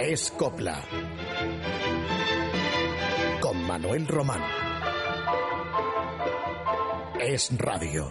Es 0.00 0.32
Copla. 0.32 0.82
Con 3.40 3.64
Manuel 3.64 4.08
Román. 4.08 4.42
Es 7.20 7.56
Radio. 7.56 8.10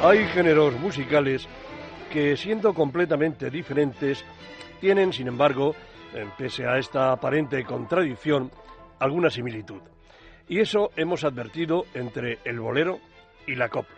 Hay 0.00 0.24
géneros 0.28 0.78
musicales 0.80 1.46
que, 2.12 2.36
siendo 2.36 2.74
completamente 2.74 3.50
diferentes, 3.50 4.24
tienen, 4.80 5.12
sin 5.12 5.28
embargo, 5.28 5.74
pese 6.36 6.66
a 6.66 6.78
esta 6.78 7.12
aparente 7.12 7.64
contradicción, 7.64 8.50
alguna 8.98 9.30
similitud. 9.30 9.80
Y 10.48 10.60
eso 10.60 10.90
hemos 10.96 11.24
advertido 11.24 11.84
entre 11.94 12.38
el 12.44 12.58
bolero 12.60 12.98
y 13.46 13.54
la 13.54 13.68
copla. 13.68 13.96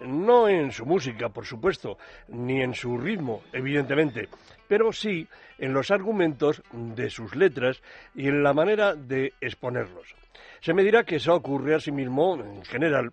No 0.00 0.48
en 0.48 0.72
su 0.72 0.84
música, 0.84 1.30
por 1.30 1.46
supuesto, 1.46 1.96
ni 2.28 2.60
en 2.60 2.74
su 2.74 2.98
ritmo, 2.98 3.42
evidentemente, 3.52 4.28
pero 4.68 4.92
sí 4.92 5.26
en 5.58 5.72
los 5.72 5.90
argumentos 5.90 6.62
de 6.72 7.08
sus 7.08 7.34
letras 7.34 7.80
y 8.14 8.28
en 8.28 8.42
la 8.42 8.52
manera 8.52 8.94
de 8.94 9.32
exponerlos. 9.40 10.14
Se 10.60 10.74
me 10.74 10.82
dirá 10.82 11.04
que 11.04 11.16
eso 11.16 11.34
ocurre 11.34 11.74
asimismo, 11.74 12.34
en 12.34 12.62
general, 12.64 13.10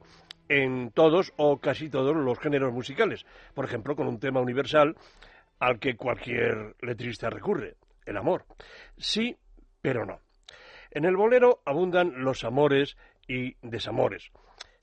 en 0.49 0.91
todos 0.91 1.33
o 1.37 1.59
casi 1.59 1.89
todos 1.89 2.15
los 2.15 2.39
géneros 2.39 2.73
musicales. 2.73 3.25
Por 3.53 3.65
ejemplo, 3.65 3.95
con 3.95 4.07
un 4.07 4.19
tema 4.19 4.41
universal 4.41 4.95
al 5.59 5.79
que 5.79 5.95
cualquier 5.95 6.75
letrista 6.81 7.29
recurre, 7.29 7.75
el 8.05 8.17
amor. 8.17 8.45
Sí, 8.97 9.35
pero 9.81 10.05
no. 10.05 10.19
En 10.91 11.05
el 11.05 11.15
bolero 11.15 11.61
abundan 11.65 12.23
los 12.23 12.43
amores 12.43 12.97
y 13.27 13.55
desamores, 13.61 14.31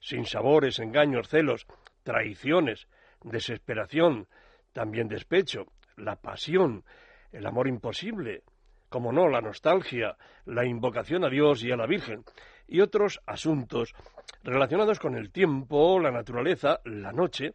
sin 0.00 0.24
sabores, 0.24 0.78
engaños, 0.78 1.28
celos, 1.28 1.66
traiciones, 2.02 2.88
desesperación, 3.22 4.26
también 4.72 5.08
despecho, 5.08 5.66
la 5.96 6.16
pasión, 6.16 6.84
el 7.32 7.46
amor 7.46 7.68
imposible, 7.68 8.42
como 8.90 9.12
no, 9.12 9.28
la 9.28 9.40
nostalgia, 9.40 10.16
la 10.44 10.66
invocación 10.66 11.24
a 11.24 11.30
Dios 11.30 11.62
y 11.64 11.70
a 11.70 11.76
la 11.76 11.86
Virgen, 11.86 12.24
y 12.68 12.80
otros 12.80 13.20
asuntos 13.24 13.94
relacionados 14.42 14.98
con 14.98 15.16
el 15.16 15.30
tiempo, 15.30 15.98
la 15.98 16.10
naturaleza, 16.10 16.80
la 16.84 17.12
noche, 17.12 17.52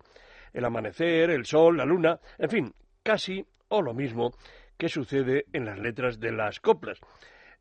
el 0.53 0.65
amanecer, 0.65 1.29
el 1.29 1.45
sol, 1.45 1.77
la 1.77 1.85
luna, 1.85 2.19
en 2.39 2.49
fin, 2.49 2.73
casi 3.03 3.45
o 3.67 3.81
lo 3.81 3.93
mismo 3.93 4.31
que 4.77 4.89
sucede 4.89 5.45
en 5.53 5.65
las 5.65 5.77
letras 5.77 6.19
de 6.19 6.31
las 6.31 6.59
coplas, 6.59 6.99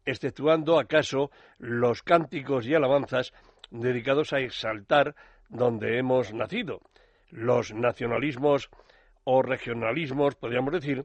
exceptuando 0.05 0.79
acaso 0.79 1.31
los 1.59 2.03
cánticos 2.03 2.67
y 2.67 2.75
alabanzas 2.75 3.33
dedicados 3.71 4.33
a 4.33 4.41
exaltar 4.41 5.15
donde 5.49 5.99
hemos 5.99 6.33
nacido, 6.33 6.81
los 7.31 7.73
nacionalismos 7.75 8.71
o 9.25 9.43
regionalismos, 9.43 10.37
podríamos 10.37 10.73
decir, 10.73 11.05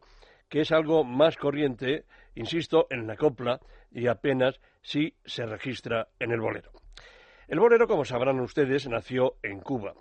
que 0.50 0.61
es 0.61 0.72
algo 0.72 1.04
más 1.04 1.38
corriente, 1.38 2.06
insisto, 2.40 2.88
en 2.90 3.06
la 3.06 3.18
copla 3.18 3.59
y 3.92 4.08
apenas 4.08 4.59
si 4.82 5.14
se 5.26 5.45
registra 5.45 6.08
en 6.20 6.32
el 6.32 6.40
bolero. 6.40 6.72
El 7.50 7.59
bolero, 7.59 7.86
como 7.86 8.06
sabrán 8.06 8.40
ustedes, 8.40 8.88
nació 8.88 9.36
en 9.44 9.59
Cuba. 9.59 9.94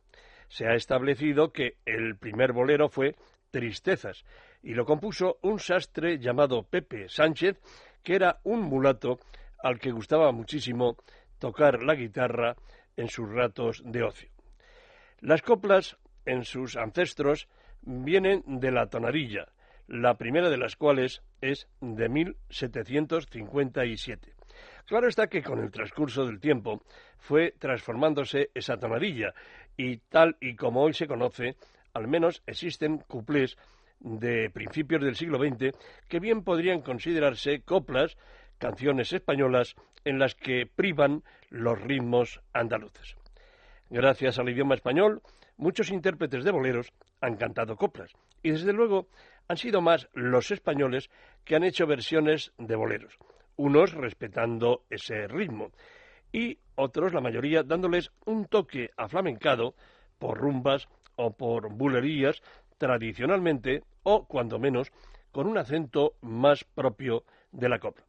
Se 0.48 0.66
ha 0.66 0.74
establecido 0.74 1.52
que 1.52 1.78
el 1.84 2.16
primer 2.16 2.52
bolero 2.52 2.88
fue 2.88 3.16
Tristezas 3.50 4.24
y 4.62 4.74
lo 4.74 4.84
compuso 4.84 5.38
un 5.42 5.58
sastre 5.58 6.18
llamado 6.18 6.62
Pepe 6.62 7.08
Sánchez 7.08 7.58
que 8.04 8.14
era 8.14 8.38
un 8.44 8.60
mulato 8.60 9.18
al 9.58 9.80
que 9.80 9.90
gustaba 9.90 10.30
muchísimo 10.30 10.96
tocar 11.38 11.82
la 11.82 11.94
guitarra 11.94 12.54
en 12.96 13.08
sus 13.08 13.28
ratos 13.28 13.82
de 13.84 14.04
ocio. 14.04 14.30
Las 15.20 15.42
coplas, 15.42 15.96
en 16.24 16.44
sus 16.44 16.76
ancestros, 16.76 17.48
vienen 17.82 18.42
de 18.46 18.70
la 18.70 18.86
tonadilla, 18.86 19.48
la 19.88 20.14
primera 20.14 20.50
de 20.50 20.58
las 20.58 20.76
cuales 20.76 21.22
es 21.40 21.66
de 21.80 22.08
1757. 22.08 24.34
Claro 24.86 25.08
está 25.08 25.26
que 25.26 25.42
con 25.42 25.58
el 25.60 25.70
transcurso 25.70 26.26
del 26.26 26.40
tiempo 26.40 26.82
fue 27.18 27.54
transformándose 27.58 28.50
esa 28.54 28.78
tonadilla 28.78 29.34
y 29.76 29.96
tal 29.96 30.36
y 30.40 30.56
como 30.56 30.82
hoy 30.82 30.94
se 30.94 31.06
conoce, 31.06 31.56
al 31.94 32.06
menos 32.06 32.42
existen 32.46 32.98
cuplés 32.98 33.56
de 34.00 34.50
principios 34.50 35.02
del 35.02 35.16
siglo 35.16 35.38
XX 35.38 35.74
que 36.08 36.20
bien 36.20 36.44
podrían 36.44 36.82
considerarse 36.82 37.62
coplas, 37.62 38.16
canciones 38.58 39.12
españolas 39.12 39.74
en 40.04 40.18
las 40.18 40.34
que 40.34 40.66
privan 40.66 41.22
los 41.50 41.80
ritmos 41.80 42.40
andaluces. 42.52 43.16
Gracias 43.90 44.38
al 44.38 44.50
idioma 44.50 44.74
español, 44.74 45.22
muchos 45.56 45.90
intérpretes 45.90 46.44
de 46.44 46.50
boleros 46.50 46.92
han 47.20 47.36
cantado 47.36 47.76
coplas 47.76 48.12
y 48.42 48.50
desde 48.50 48.72
luego 48.72 49.08
han 49.48 49.56
sido 49.56 49.80
más 49.80 50.08
los 50.12 50.50
españoles 50.50 51.10
que 51.44 51.56
han 51.56 51.64
hecho 51.64 51.86
versiones 51.86 52.52
de 52.58 52.76
boleros, 52.76 53.18
unos 53.56 53.92
respetando 53.92 54.82
ese 54.90 55.26
ritmo 55.26 55.72
y 56.32 56.58
otros, 56.74 57.12
la 57.12 57.20
mayoría, 57.20 57.62
dándoles 57.62 58.10
un 58.26 58.46
toque 58.46 58.90
aflamencado 58.96 59.74
por 60.18 60.38
rumbas 60.38 60.88
o 61.16 61.32
por 61.32 61.72
bulerías 61.72 62.42
tradicionalmente 62.76 63.82
o, 64.02 64.26
cuando 64.26 64.58
menos, 64.58 64.92
con 65.32 65.46
un 65.46 65.58
acento 65.58 66.14
más 66.20 66.64
propio 66.64 67.24
de 67.50 67.68
la 67.68 67.78
copla. 67.78 68.04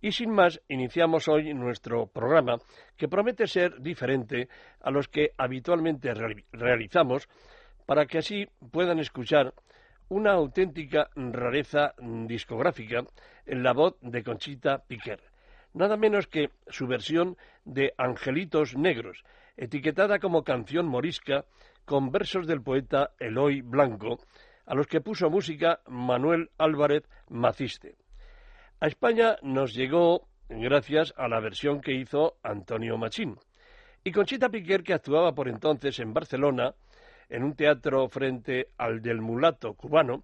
Y 0.00 0.12
sin 0.12 0.30
más, 0.30 0.60
iniciamos 0.68 1.28
hoy 1.28 1.54
nuestro 1.54 2.06
programa, 2.06 2.56
que 2.96 3.06
promete 3.06 3.46
ser 3.46 3.80
diferente 3.80 4.48
a 4.80 4.90
los 4.90 5.06
que 5.06 5.30
habitualmente 5.38 6.12
realizamos, 6.52 7.28
para 7.86 8.06
que 8.06 8.18
así 8.18 8.48
puedan 8.72 8.98
escuchar 8.98 9.54
una 10.12 10.32
auténtica 10.32 11.08
rareza 11.16 11.94
discográfica 12.26 13.02
en 13.46 13.62
la 13.62 13.72
voz 13.72 13.96
de 14.02 14.22
Conchita 14.22 14.84
Piquer, 14.86 15.20
nada 15.72 15.96
menos 15.96 16.26
que 16.26 16.50
su 16.68 16.86
versión 16.86 17.38
de 17.64 17.94
Angelitos 17.96 18.76
Negros, 18.76 19.24
etiquetada 19.56 20.18
como 20.18 20.44
canción 20.44 20.86
morisca 20.86 21.46
con 21.86 22.10
versos 22.10 22.46
del 22.46 22.60
poeta 22.60 23.12
Eloy 23.18 23.62
Blanco, 23.62 24.18
a 24.66 24.74
los 24.74 24.86
que 24.86 25.00
puso 25.00 25.30
música 25.30 25.80
Manuel 25.86 26.50
Álvarez 26.58 27.04
Maciste. 27.30 27.96
A 28.80 28.88
España 28.88 29.36
nos 29.40 29.72
llegó 29.72 30.28
gracias 30.50 31.14
a 31.16 31.26
la 31.26 31.40
versión 31.40 31.80
que 31.80 31.94
hizo 31.94 32.36
Antonio 32.42 32.98
Machín. 32.98 33.38
Y 34.04 34.12
Conchita 34.12 34.50
Piquer, 34.50 34.82
que 34.82 34.92
actuaba 34.92 35.32
por 35.32 35.48
entonces 35.48 35.98
en 36.00 36.12
Barcelona, 36.12 36.74
en 37.32 37.44
un 37.44 37.56
teatro 37.56 38.08
frente 38.08 38.68
al 38.76 39.00
del 39.00 39.22
mulato 39.22 39.72
cubano, 39.72 40.22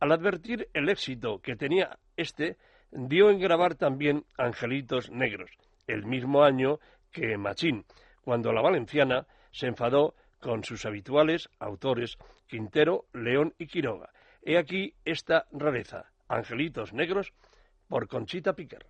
al 0.00 0.10
advertir 0.10 0.68
el 0.72 0.88
éxito 0.88 1.38
que 1.40 1.54
tenía 1.54 1.98
este, 2.16 2.56
dio 2.90 3.30
en 3.30 3.38
grabar 3.38 3.74
también 3.74 4.24
Angelitos 4.38 5.10
Negros, 5.10 5.50
el 5.86 6.06
mismo 6.06 6.44
año 6.44 6.80
que 7.12 7.36
Machín, 7.36 7.84
cuando 8.22 8.52
la 8.52 8.62
valenciana 8.62 9.26
se 9.52 9.66
enfadó 9.66 10.14
con 10.40 10.64
sus 10.64 10.86
habituales 10.86 11.50
autores 11.58 12.16
Quintero, 12.46 13.04
León 13.12 13.52
y 13.58 13.66
Quiroga. 13.66 14.10
He 14.42 14.56
aquí 14.56 14.94
esta 15.04 15.44
rareza, 15.52 16.10
Angelitos 16.26 16.94
Negros, 16.94 17.34
por 17.86 18.08
Conchita 18.08 18.54
Piquer. 18.54 18.86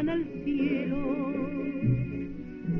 Van 0.00 0.08
al 0.08 0.24
cielo 0.44 0.96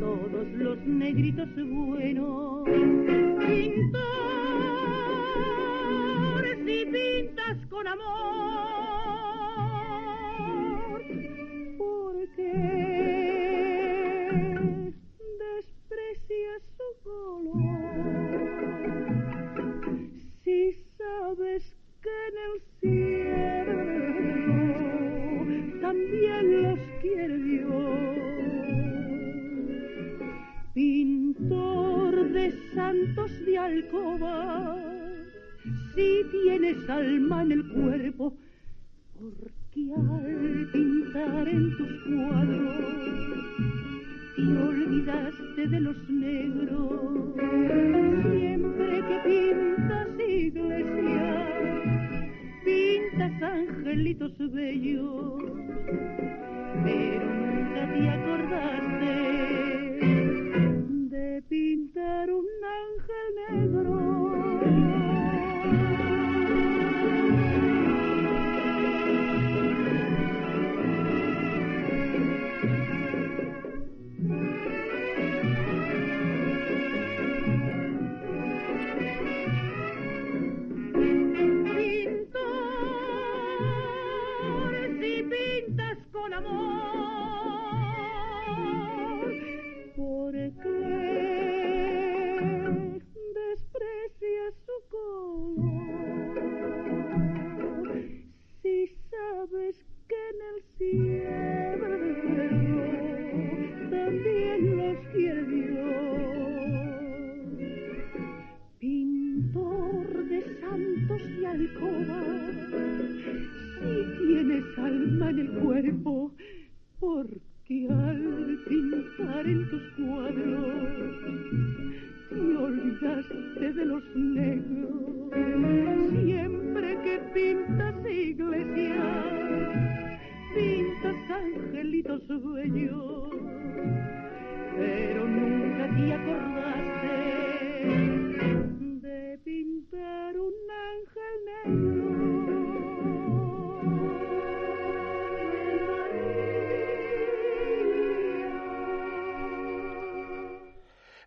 todos 0.00 0.46
los 0.54 0.78
negritos 0.86 1.48
buenos. 1.68 2.59
En 37.38 37.52
el 37.52 37.68
cuerpo, 37.68 38.34
porque 39.14 39.94
al 39.94 40.68
pintar 40.72 41.48
en 41.48 41.76
tus 41.76 41.88
cuadros 42.02 42.74
te 44.34 44.42
olvidaste 44.42 45.68
de 45.68 45.80
los 45.80 46.10
negros, 46.10 47.34
siempre 48.32 49.02
que 49.06 49.20
pintas 49.24 50.08
iglesias, 50.28 51.48
pintas 52.64 53.42
angelitos 53.42 54.52
bellos, 54.52 55.44
pero 56.84 57.26
nunca 57.26 57.92
te 57.92 58.08
acordaste 58.08 59.40
pintar 61.48 62.30
un 62.30 62.46
ángel 62.82 63.70
negro. 63.72 64.29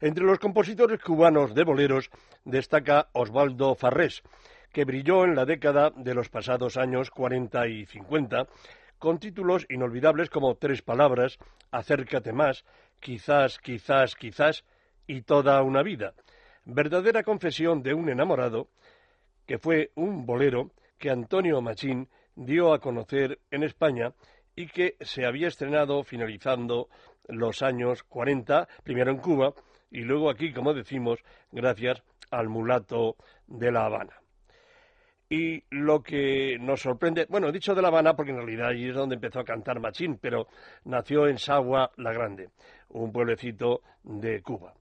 Entre 0.03 0.25
los 0.25 0.37
compositores 0.37 1.01
cubanos 1.01 1.55
de 1.55 1.63
boleros 1.63 2.09
destaca 2.43 3.07
Osvaldo 3.13 3.73
Farrés, 3.73 4.21
que 4.73 4.83
brilló 4.83 5.23
en 5.23 5.33
la 5.33 5.45
década 5.45 5.91
de 5.95 6.13
los 6.13 6.27
pasados 6.27 6.75
años 6.75 7.09
40 7.09 7.69
y 7.69 7.85
50 7.85 8.47
con 8.99 9.17
títulos 9.17 9.65
inolvidables 9.69 10.29
como 10.29 10.55
Tres 10.55 10.81
Palabras, 10.81 11.37
Acércate 11.71 12.33
más, 12.33 12.65
Quizás, 12.99 13.59
quizás, 13.59 14.15
quizás 14.15 14.65
y 15.07 15.21
Toda 15.21 15.63
una 15.63 15.83
vida. 15.83 16.15
Verdadera 16.65 17.23
confesión 17.23 17.81
de 17.81 17.93
un 17.93 18.09
enamorado 18.09 18.67
que 19.45 19.57
fue 19.57 19.91
un 19.95 20.25
bolero 20.25 20.71
que 20.97 21.11
Antonio 21.11 21.61
Machín 21.61 22.09
dio 22.35 22.73
a 22.73 22.79
conocer 22.79 23.39
en 23.51 23.63
España 23.63 24.11
y 24.53 24.67
que 24.67 24.97
se 24.99 25.25
había 25.25 25.47
estrenado 25.47 26.03
finalizando 26.03 26.89
los 27.29 27.61
años 27.61 28.03
40, 28.03 28.67
primero 28.83 29.09
en 29.09 29.19
Cuba 29.19 29.53
y 29.93 30.01
luego 30.01 30.29
aquí, 30.29 30.51
como 30.51 30.73
decimos, 30.73 31.19
gracias 31.51 32.03
al 32.31 32.49
mulato 32.49 33.15
de 33.45 33.71
La 33.71 33.85
Habana. 33.85 34.19
Y 35.29 35.63
lo 35.69 36.01
que 36.01 36.57
nos 36.59 36.81
sorprende, 36.81 37.27
bueno, 37.29 37.51
dicho 37.51 37.75
de 37.75 37.81
La 37.81 37.89
Habana 37.89 38.15
porque 38.15 38.31
en 38.31 38.37
realidad 38.37 38.69
allí 38.69 38.89
es 38.89 38.95
donde 38.95 39.15
empezó 39.15 39.39
a 39.39 39.45
cantar 39.45 39.79
Machín, 39.79 40.17
pero 40.19 40.47
nació 40.85 41.27
en 41.27 41.37
Sagua 41.37 41.91
la 41.97 42.11
Grande, 42.11 42.49
un 42.89 43.11
pueblecito 43.11 43.81
de 44.03 44.41
Cuba. 44.41 44.73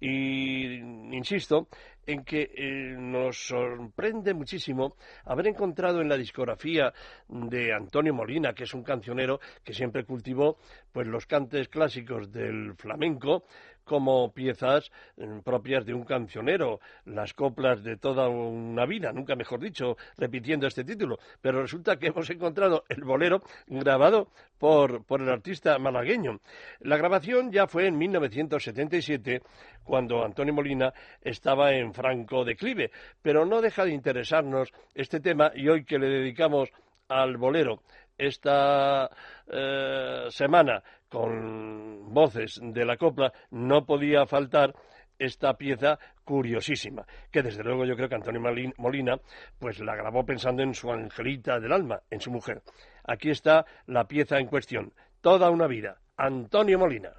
Y 0.00 0.76
insisto 1.14 1.68
en 2.06 2.24
que 2.24 2.50
eh, 2.54 2.96
nos 2.98 3.36
sorprende 3.46 4.34
muchísimo 4.34 4.96
haber 5.24 5.48
encontrado 5.48 6.00
en 6.00 6.08
la 6.08 6.16
discografía 6.16 6.92
de 7.28 7.72
Antonio 7.72 8.14
Molina, 8.14 8.52
que 8.52 8.64
es 8.64 8.74
un 8.74 8.82
cancionero 8.82 9.40
que 9.62 9.74
siempre 9.74 10.04
cultivó 10.04 10.56
pues 10.90 11.06
los 11.06 11.26
cantes 11.26 11.68
clásicos 11.68 12.32
del 12.32 12.74
flamenco, 12.76 13.44
como 13.90 14.32
piezas 14.32 14.92
mm, 15.16 15.40
propias 15.40 15.84
de 15.84 15.94
un 15.94 16.04
cancionero, 16.04 16.78
las 17.06 17.34
coplas 17.34 17.82
de 17.82 17.96
toda 17.96 18.28
una 18.28 18.86
vida, 18.86 19.10
nunca 19.10 19.34
mejor 19.34 19.58
dicho, 19.58 19.96
repitiendo 20.16 20.68
este 20.68 20.84
título. 20.84 21.18
Pero 21.40 21.60
resulta 21.60 21.96
que 21.96 22.06
hemos 22.06 22.30
encontrado 22.30 22.84
el 22.88 23.02
bolero 23.02 23.42
grabado 23.66 24.28
por, 24.58 25.04
por 25.04 25.22
el 25.22 25.28
artista 25.28 25.76
malagueño. 25.80 26.38
La 26.78 26.98
grabación 26.98 27.50
ya 27.50 27.66
fue 27.66 27.88
en 27.88 27.98
1977, 27.98 29.42
cuando 29.82 30.24
Antonio 30.24 30.54
Molina 30.54 30.94
estaba 31.20 31.72
en 31.72 31.92
franco 31.92 32.44
declive, 32.44 32.92
pero 33.20 33.44
no 33.44 33.60
deja 33.60 33.84
de 33.84 33.90
interesarnos 33.90 34.70
este 34.94 35.18
tema 35.18 35.50
y 35.52 35.68
hoy 35.68 35.84
que 35.84 35.98
le 35.98 36.08
dedicamos 36.08 36.70
al 37.08 37.38
bolero 37.38 37.82
esta 38.16 39.10
eh, 39.50 40.26
semana 40.28 40.80
con 41.10 42.14
voces 42.14 42.58
de 42.62 42.84
la 42.84 42.96
copla, 42.96 43.32
no 43.50 43.84
podía 43.84 44.24
faltar 44.26 44.74
esta 45.18 45.54
pieza 45.54 45.98
curiosísima, 46.24 47.04
que 47.30 47.42
desde 47.42 47.62
luego 47.62 47.84
yo 47.84 47.94
creo 47.94 48.08
que 48.08 48.14
Antonio 48.14 48.40
Molina 48.78 49.18
pues 49.58 49.78
la 49.80 49.94
grabó 49.94 50.24
pensando 50.24 50.62
en 50.62 50.72
su 50.72 50.90
angelita 50.90 51.60
del 51.60 51.72
alma, 51.72 52.00
en 52.08 52.20
su 52.20 52.30
mujer. 52.30 52.62
Aquí 53.04 53.30
está 53.30 53.66
la 53.86 54.04
pieza 54.04 54.38
en 54.38 54.46
cuestión, 54.46 54.92
toda 55.20 55.50
una 55.50 55.66
vida, 55.66 55.98
Antonio 56.16 56.78
Molina. 56.78 57.12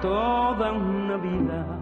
Toda 0.00 0.72
una 0.72 1.16
vida 1.18 1.81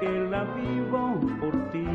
que 0.00 0.08
la 0.30 0.44
vivo 0.44 1.20
por 1.40 1.54
ti. 1.70 1.86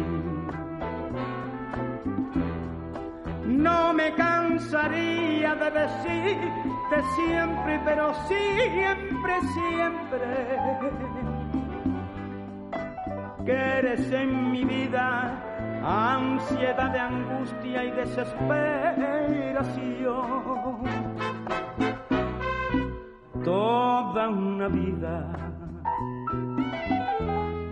No 3.46 3.94
me 3.94 4.14
cansaría 4.14 5.56
de 5.56 5.72
decirte 5.72 7.02
siempre, 7.16 7.82
pero 7.84 8.14
siempre, 8.28 9.42
siempre, 9.58 10.20
que 13.46 13.52
eres 13.52 14.12
en 14.12 14.52
mi 14.52 14.64
vida 14.64 15.44
ansiedad 15.84 16.92
de 16.92 17.00
angustia 17.00 17.84
y 17.84 17.92
desesperación. 17.92 20.84
Toda 23.44 24.30
una 24.30 24.70
vida 24.70 25.53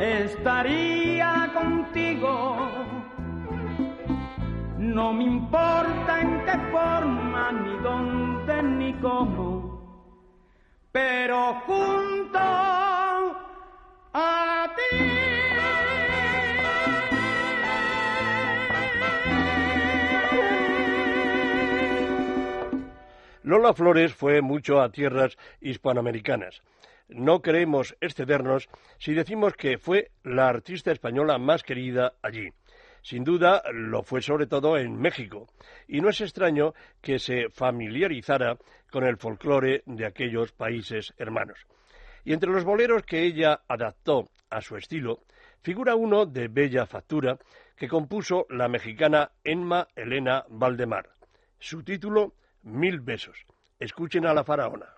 estaría 0.00 1.48
contigo 1.54 2.56
no 4.94 5.12
me 5.12 5.24
importa 5.24 6.20
en 6.20 6.44
qué 6.44 6.56
forma, 6.70 7.52
ni 7.52 7.76
dónde, 7.82 8.62
ni 8.62 8.92
cómo, 8.94 9.46
pero 10.90 11.54
junto 11.66 12.38
a 14.12 14.74
ti. 14.76 14.96
Lola 23.42 23.72
Flores 23.72 24.12
fue 24.14 24.42
mucho 24.42 24.80
a 24.80 24.90
tierras 24.90 25.36
hispanoamericanas. 25.60 26.62
No 27.08 27.40
queremos 27.40 27.96
excedernos 28.02 28.68
si 28.98 29.14
decimos 29.14 29.54
que 29.54 29.78
fue 29.78 30.10
la 30.22 30.48
artista 30.48 30.92
española 30.92 31.38
más 31.38 31.62
querida 31.62 32.14
allí. 32.22 32.50
Sin 33.08 33.24
duda 33.24 33.62
lo 33.72 34.02
fue 34.02 34.20
sobre 34.20 34.46
todo 34.46 34.76
en 34.76 34.94
México, 34.94 35.46
y 35.86 36.02
no 36.02 36.10
es 36.10 36.20
extraño 36.20 36.74
que 37.00 37.18
se 37.18 37.48
familiarizara 37.48 38.58
con 38.90 39.02
el 39.04 39.16
folclore 39.16 39.82
de 39.86 40.04
aquellos 40.04 40.52
países 40.52 41.14
hermanos. 41.16 41.58
Y 42.26 42.34
entre 42.34 42.50
los 42.50 42.64
boleros 42.64 43.04
que 43.04 43.22
ella 43.22 43.62
adaptó 43.66 44.28
a 44.50 44.60
su 44.60 44.76
estilo, 44.76 45.20
figura 45.62 45.94
uno 45.94 46.26
de 46.26 46.48
bella 46.48 46.84
factura 46.84 47.38
que 47.78 47.88
compuso 47.88 48.44
la 48.50 48.68
mexicana 48.68 49.30
Enma 49.42 49.88
Elena 49.96 50.44
Valdemar. 50.50 51.08
Su 51.58 51.82
título, 51.82 52.34
Mil 52.62 53.00
besos. 53.00 53.46
Escuchen 53.80 54.26
a 54.26 54.34
la 54.34 54.44
faraona. 54.44 54.97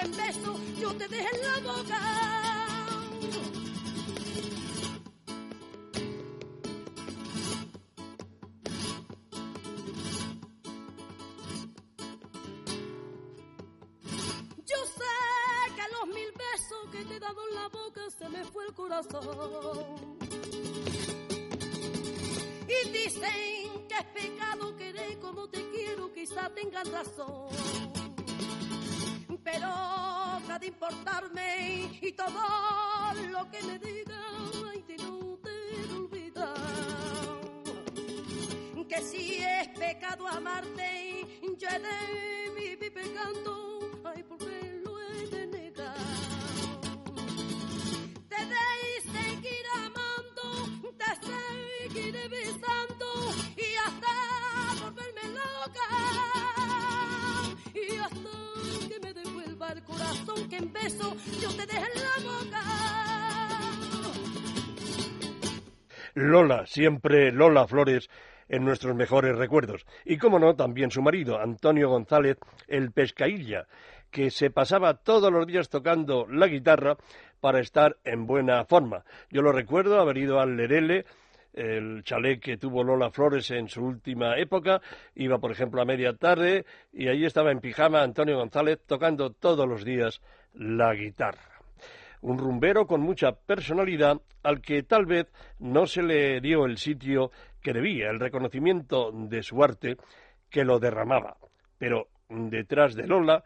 en 0.00 0.16
beso 0.16 0.58
yo 0.78 0.94
te 0.94 1.08
deje 1.08 1.28
en 1.34 1.42
la 1.42 1.72
boca. 1.72 2.00
Yo 14.66 14.76
sé 14.96 15.14
que 15.76 15.82
los 15.92 16.06
mil 16.14 16.32
besos 16.32 16.90
que 16.92 17.04
te 17.04 17.16
he 17.16 17.20
dado 17.20 17.48
en 17.48 17.54
la 17.54 17.68
boca 17.68 18.00
se 18.18 18.28
me 18.28 18.44
fue 18.44 18.66
el 18.66 18.74
corazón. 18.74 20.18
Y 22.68 22.88
dicen 22.90 23.86
que 23.88 23.94
es 23.94 24.04
pecado 24.14 24.76
querer 24.76 25.18
como 25.20 25.48
te 25.48 25.70
quiero, 25.70 26.12
quizá 26.12 26.50
tengan 26.50 26.90
razón 26.92 28.05
nada 29.54 30.58
de 30.58 30.66
importarme 30.66 31.98
y 32.00 32.12
todo 32.12 32.32
lo 33.30 33.50
que 33.50 33.62
me 33.62 33.78
digan, 33.78 34.50
ay, 34.70 34.82
te 34.82 34.96
no 34.96 35.38
te 35.42 35.94
olvidar. 35.94 36.54
Que 38.88 39.02
si 39.02 39.42
es 39.42 39.68
pecado 39.78 40.26
amarte, 40.26 41.26
yo 41.58 41.68
he 41.68 41.78
de 41.78 42.50
vivir 42.54 42.92
pecando, 42.92 43.75
Lola, 66.14 66.64
siempre 66.66 67.30
Lola 67.30 67.66
Flores 67.66 68.08
en 68.48 68.64
nuestros 68.64 68.94
mejores 68.94 69.36
recuerdos. 69.36 69.84
Y 70.04 70.16
cómo 70.16 70.38
no, 70.38 70.56
también 70.56 70.90
su 70.90 71.02
marido, 71.02 71.38
Antonio 71.38 71.90
González, 71.90 72.38
el 72.68 72.90
pescailla, 72.92 73.66
que 74.10 74.30
se 74.30 74.50
pasaba 74.50 74.94
todos 74.94 75.30
los 75.32 75.46
días 75.46 75.68
tocando 75.68 76.26
la 76.26 76.46
guitarra 76.46 76.96
para 77.40 77.60
estar 77.60 77.98
en 78.04 78.26
buena 78.26 78.64
forma. 78.64 79.04
Yo 79.30 79.42
lo 79.42 79.52
recuerdo 79.52 80.00
haber 80.00 80.16
ido 80.16 80.40
al 80.40 80.56
Lerele, 80.56 81.04
el 81.52 82.02
chalet 82.04 82.40
que 82.40 82.56
tuvo 82.56 82.84
Lola 82.84 83.10
Flores 83.10 83.50
en 83.50 83.68
su 83.68 83.84
última 83.84 84.38
época, 84.38 84.80
iba 85.14 85.38
por 85.38 85.50
ejemplo 85.50 85.80
a 85.80 85.86
media 85.86 86.14
tarde 86.14 86.66
y 86.92 87.08
allí 87.08 87.24
estaba 87.24 87.50
en 87.50 87.60
pijama 87.60 88.02
Antonio 88.02 88.36
González 88.36 88.78
tocando 88.86 89.30
todos 89.30 89.66
los 89.66 89.84
días 89.84 90.20
la 90.56 90.94
guitarra. 90.94 91.60
Un 92.22 92.38
rumbero 92.38 92.86
con 92.86 93.00
mucha 93.00 93.32
personalidad 93.32 94.20
al 94.42 94.60
que 94.60 94.82
tal 94.82 95.06
vez 95.06 95.26
no 95.58 95.86
se 95.86 96.02
le 96.02 96.40
dio 96.40 96.64
el 96.64 96.78
sitio 96.78 97.30
que 97.62 97.72
debía, 97.72 98.10
el 98.10 98.20
reconocimiento 98.20 99.12
de 99.12 99.42
su 99.42 99.62
arte 99.62 99.96
que 100.50 100.64
lo 100.64 100.78
derramaba. 100.78 101.36
Pero 101.78 102.08
detrás 102.28 102.94
de 102.94 103.06
Lola, 103.06 103.44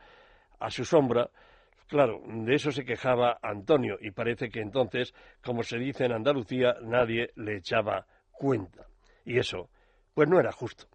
a 0.59 0.71
su 0.71 0.85
sombra, 0.85 1.31
Claro, 1.91 2.23
de 2.25 2.55
eso 2.55 2.71
se 2.71 2.85
quejaba 2.85 3.41
Antonio 3.43 3.99
y 4.01 4.13
parece 4.13 4.49
que 4.49 4.61
entonces, 4.61 5.13
como 5.43 5.65
se 5.65 5.77
dice 5.77 6.05
en 6.05 6.13
Andalucía, 6.13 6.77
nadie 6.83 7.33
le 7.35 7.57
echaba 7.57 8.07
cuenta. 8.31 8.87
Y 9.25 9.41
eso, 9.41 9.69
pues 10.15 10.29
no 10.29 10.39
era 10.39 10.53
justo. 10.53 10.87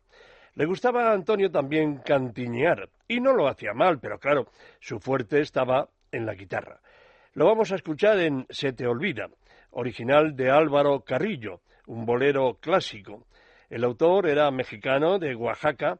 Le 0.53 0.65
gustaba 0.65 1.09
a 1.09 1.13
Antonio 1.13 1.51
también 1.51 1.97
cantiñear, 1.97 2.87
y 3.09 3.19
no 3.19 3.33
lo 3.33 3.49
hacía 3.49 3.73
mal, 3.73 3.99
pero 3.99 4.19
claro, 4.19 4.45
su 4.79 5.01
fuerte 5.01 5.41
estaba 5.41 5.89
en 6.15 6.25
la 6.25 6.33
guitarra. 6.33 6.79
Lo 7.33 7.45
vamos 7.45 7.71
a 7.71 7.75
escuchar 7.75 8.19
en 8.19 8.45
Se 8.49 8.73
te 8.73 8.87
olvida, 8.87 9.29
original 9.71 10.35
de 10.35 10.49
Álvaro 10.49 11.01
Carrillo, 11.01 11.61
un 11.87 12.05
bolero 12.05 12.57
clásico. 12.61 13.25
El 13.69 13.83
autor 13.83 14.27
era 14.27 14.49
mexicano 14.51 15.19
de 15.19 15.35
Oaxaca, 15.35 15.99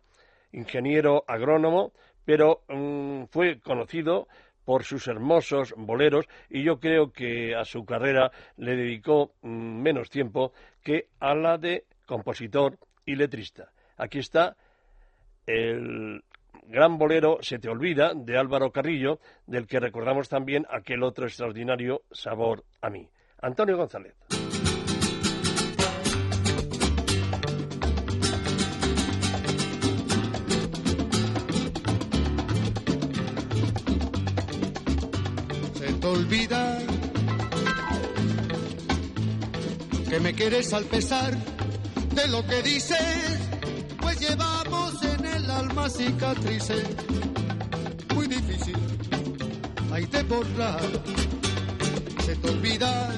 ingeniero 0.53 1.23
agrónomo, 1.27 1.91
pero 2.23 2.61
mm, 2.69 3.25
fue 3.25 3.59
conocido 3.59 4.27
por 4.63 4.83
sus 4.83 5.07
hermosos 5.07 5.73
boleros 5.77 6.25
y 6.49 6.63
yo 6.63 6.79
creo 6.79 7.11
que 7.11 7.55
a 7.55 7.65
su 7.65 7.85
carrera 7.85 8.31
le 8.57 8.75
dedicó 8.75 9.33
mm, 9.41 9.81
menos 9.81 10.09
tiempo 10.09 10.53
que 10.83 11.07
a 11.19 11.35
la 11.35 11.57
de 11.57 11.85
compositor 12.05 12.77
y 13.05 13.15
letrista. 13.15 13.71
Aquí 13.97 14.19
está 14.19 14.55
el 15.45 16.23
gran 16.67 16.97
bolero 16.97 17.39
Se 17.41 17.59
te 17.59 17.69
olvida 17.69 18.13
de 18.15 18.37
Álvaro 18.37 18.71
Carrillo, 18.71 19.19
del 19.45 19.67
que 19.67 19.79
recordamos 19.79 20.29
también 20.29 20.65
aquel 20.69 21.03
otro 21.03 21.25
extraordinario 21.25 22.03
sabor 22.11 22.63
a 22.81 22.89
mí. 22.89 23.07
Antonio 23.41 23.77
González. 23.77 24.15
olvida 36.05 36.77
que 40.09 40.19
me 40.19 40.33
quieres 40.33 40.71
al 40.73 40.85
pesar 40.85 41.35
de 42.13 42.27
lo 42.27 42.45
que 42.45 42.61
dices, 42.61 43.39
pues 43.99 44.19
llevamos 44.19 44.84
alma 45.75 45.89
cicatrices 45.89 46.85
muy 48.15 48.27
difícil 48.27 48.75
hay 49.91 50.05
de 50.05 50.23
borrar. 50.23 50.81
Se 52.25 52.35
te 52.35 52.49
olvida 52.49 53.13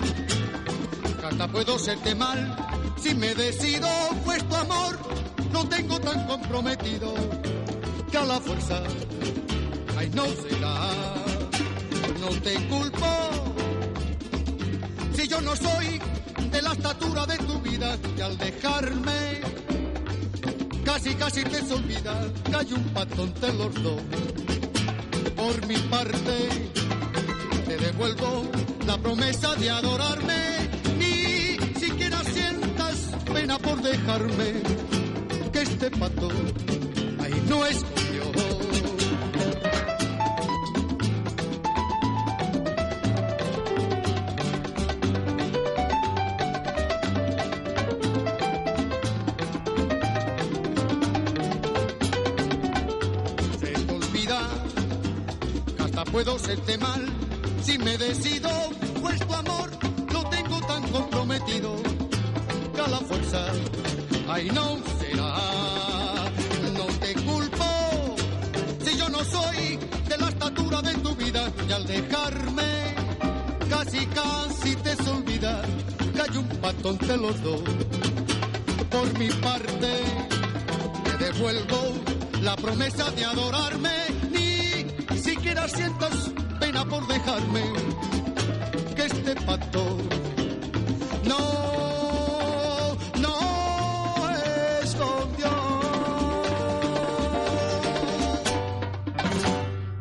hasta 1.23 1.47
puedo 1.51 1.77
serte 1.77 2.15
mal 2.15 2.55
si 2.97 3.13
me 3.15 3.33
decido, 3.35 3.87
pues 4.25 4.43
tu 4.47 4.55
amor 4.55 4.97
no 5.51 5.67
tengo 5.69 5.99
tan 5.99 6.25
comprometido 6.27 7.13
que 8.11 8.17
a 8.17 8.25
la 8.25 8.39
fuerza 8.39 8.81
ay 9.97 10.09
no 10.15 10.25
será 10.25 10.91
no 12.19 12.29
te 12.41 12.53
culpo. 12.67 13.07
Si 15.15 15.27
yo 15.27 15.41
no 15.41 15.55
soy 15.55 15.99
de 16.51 16.61
la 16.61 16.73
estatura 16.73 17.25
de 17.25 17.37
tu 17.37 17.59
vida 17.59 17.97
y 18.17 18.21
al 18.21 18.37
dejarme, 18.37 19.41
casi 20.87 21.13
casi 21.15 21.43
te 21.43 21.59
olvida 21.73 22.13
que 22.45 22.55
hay 22.55 22.71
un 22.71 22.83
pato 22.93 23.23
entre 23.23 23.53
los 23.53 23.73
dos. 23.83 24.01
Por 25.35 25.67
mi 25.67 25.75
parte, 25.93 26.35
te 27.67 27.77
devuelvo 27.77 28.49
la 28.85 28.97
promesa 28.97 29.53
de 29.55 29.69
adorarme, 29.69 30.69
ni 30.97 31.57
siquiera 31.77 32.23
sientas 32.23 32.95
pena 33.33 33.59
por 33.59 33.81
dejarme, 33.81 34.61
que 35.51 35.61
este 35.61 35.91
pato 35.91 36.29
ahí 37.21 37.43
no 37.49 37.65
es 37.65 37.83
mal 56.75 57.05
si 57.61 57.77
me 57.77 57.97
decido, 57.97 58.49
pues 59.01 59.19
tu 59.19 59.33
amor 59.33 59.69
lo 60.11 60.23
tengo 60.29 60.59
tan 60.61 60.83
comprometido 60.89 61.75
que 62.73 62.81
a 62.81 62.87
la 62.87 62.97
fuerza, 62.99 63.45
ay 64.27 64.49
no 64.53 64.77
será, 64.99 65.35
no 66.73 66.85
te 66.99 67.13
culpo 67.13 68.15
si 68.83 68.97
yo 68.97 69.07
no 69.07 69.23
soy 69.23 69.79
de 70.09 70.17
la 70.17 70.27
estatura 70.27 70.81
de 70.81 70.93
tu 70.95 71.15
vida 71.15 71.49
y 71.69 71.71
al 71.71 71.85
dejarme 71.85 72.95
casi 73.69 74.05
casi 74.07 74.75
te 74.77 74.95
se 74.95 75.09
olvida 75.09 75.61
que 76.13 76.21
hay 76.21 76.37
un 76.37 76.47
pato 76.59 76.89
entre 76.89 77.17
los 77.17 77.41
dos. 77.43 77.61
Por 78.89 79.19
mi 79.19 79.29
parte 79.29 79.91
te 81.05 81.25
devuelvo 81.25 81.93
la 82.41 82.55
promesa 82.55 83.09
de 83.11 83.23
adorarme 83.23 84.16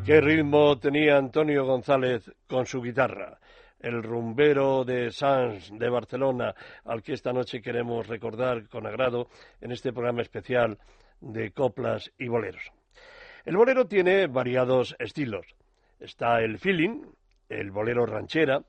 ¿Qué 0.07 0.21
ritmo 0.21 0.79
tenía 0.79 1.17
Antonio 1.17 1.65
González 1.65 2.31
con 2.47 2.65
su 2.65 2.81
guitarra? 2.81 3.41
el 3.81 4.05
rumbero 4.05 4.85
de 4.85 5.11
Sans 5.11 5.77
de 5.77 5.89
Barcelona, 5.89 6.55
al 6.85 7.03
que 7.03 7.13
esta 7.13 7.33
noche 7.33 7.61
queremos 7.61 8.07
recordar 8.07 8.69
con 8.69 8.87
agrado 8.87 9.29
en 9.61 9.73
este 9.73 9.93
programa 9.93 10.23
especial 10.23 10.79
de 11.21 11.51
coplas 11.51 12.13
y 12.19 12.29
boleros. 12.29 12.73
El 13.45 13.57
bolero 13.57 13.89
tiene 13.89 14.29
variados 14.29 14.95
estilos. 15.01 15.45
Está 15.99 16.41
el 16.41 16.59
feeling, 16.61 17.03
el 17.49 17.73
bolero 17.73 18.07
ranchera, 18.07 18.63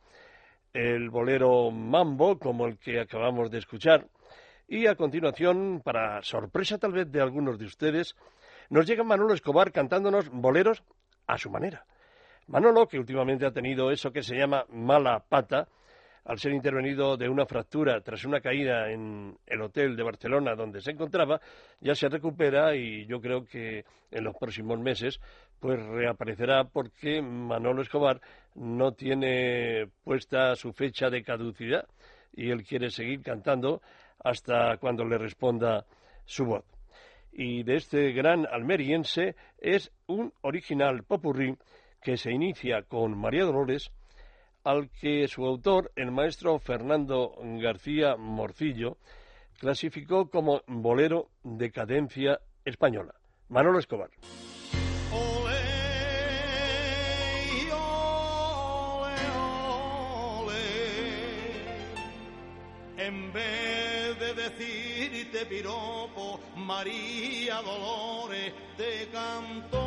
el 0.73 1.11
bolero 1.11 1.69
mambo, 1.69 2.39
como 2.39 2.65
el 2.65 2.79
que 2.79 2.99
acabamos 2.99 3.51
de 3.51 3.59
escuchar, 3.59 4.07
y 4.67 4.87
a 4.87 4.95
continuación, 4.95 5.81
para 5.83 6.21
sorpresa 6.23 6.79
tal 6.79 6.93
vez 6.93 7.11
de 7.11 7.21
algunos 7.21 7.59
de 7.59 7.65
ustedes, 7.65 8.15
nos 8.69 8.85
llega 8.85 9.03
Manolo 9.03 9.33
Escobar 9.33 9.71
cantándonos 9.71 10.29
boleros 10.29 10.83
a 11.27 11.37
su 11.37 11.49
manera. 11.49 11.85
Manolo, 12.47 12.87
que 12.87 12.97
últimamente 12.97 13.45
ha 13.45 13.51
tenido 13.51 13.91
eso 13.91 14.11
que 14.11 14.23
se 14.23 14.35
llama 14.35 14.65
mala 14.69 15.19
pata, 15.19 15.67
al 16.27 16.39
ser 16.39 16.51
intervenido 16.51 17.15
de 17.15 17.29
una 17.29 17.45
fractura 17.45 18.01
tras 18.01 18.25
una 18.25 18.41
caída 18.41 18.91
en 18.91 19.37
el 19.45 19.61
hotel 19.61 19.95
de 19.95 20.03
Barcelona 20.03 20.55
donde 20.55 20.81
se 20.81 20.91
encontraba, 20.91 21.39
ya 21.79 21.95
se 21.95 22.09
recupera 22.09 22.75
y 22.75 23.05
yo 23.05 23.21
creo 23.21 23.45
que 23.45 23.85
en 24.11 24.23
los 24.25 24.35
próximos 24.35 24.77
meses 24.77 25.21
pues 25.59 25.81
reaparecerá 25.81 26.65
porque 26.65 27.21
Manolo 27.21 27.81
Escobar 27.81 28.19
no 28.55 28.91
tiene 28.91 29.87
puesta 30.03 30.53
su 30.55 30.73
fecha 30.73 31.09
de 31.09 31.23
caducidad 31.23 31.87
y 32.33 32.51
él 32.51 32.63
quiere 32.63 32.89
seguir 32.89 33.21
cantando 33.21 33.81
hasta 34.21 34.77
cuando 34.77 35.05
le 35.05 35.17
responda 35.17 35.85
su 36.25 36.45
voz 36.45 36.76
y 37.37 37.61
de 37.61 37.75
este 37.75 38.11
gran 38.13 38.47
almeriense 38.47 39.35
es 39.59 39.91
un 40.07 40.33
original 40.41 41.03
popurrí 41.03 41.55
que 42.01 42.17
se 42.17 42.31
inicia 42.31 42.81
con 42.81 43.15
María 43.15 43.45
Dolores, 43.45 43.91
al 44.63 44.89
que 44.89 45.27
su 45.27 45.45
autor, 45.45 45.91
el 45.95 46.11
maestro 46.11 46.57
Fernando 46.57 47.35
García 47.61 48.15
Morcillo, 48.17 48.97
clasificó 49.59 50.29
como 50.29 50.63
bolero 50.65 51.29
de 51.43 51.71
cadencia 51.71 52.39
española. 52.65 53.13
Manolo 53.49 53.79
Escobar. 53.79 54.09
en 62.97 63.31
vez 63.31 64.19
de 64.19 64.33
decir 64.33 64.76
piropo, 65.47 66.39
María 66.55 67.61
Dolores 67.61 68.53
te 68.77 69.09
cantó 69.11 69.86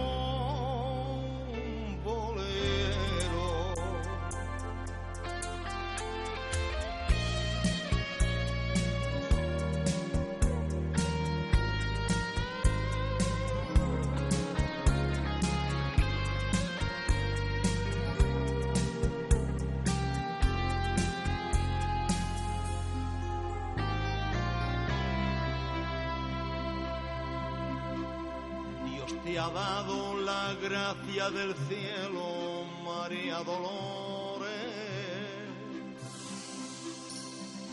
te 29.25 29.39
ha 29.39 29.49
dado 29.49 30.17
la 30.23 30.55
gracia 30.55 31.31
del 31.31 31.55
cielo, 31.69 32.65
María 32.85 33.39
Dolores. 33.39 34.49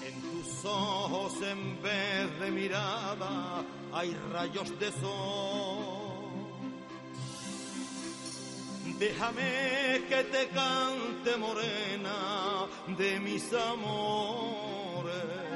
En 0.03 0.21
tus 0.21 0.65
ojos 0.65 1.33
en 1.41 1.81
vez 1.81 2.39
de 2.39 2.51
mirada 2.51 3.63
hay 3.93 4.15
rayos 4.31 4.77
de 4.79 4.91
sol. 4.91 6.07
Déjame 8.99 10.05
que 10.09 10.23
te 10.31 10.47
cante 10.49 11.37
morena 11.37 12.65
de 12.97 13.19
mis 13.19 13.53
amores 13.53 15.46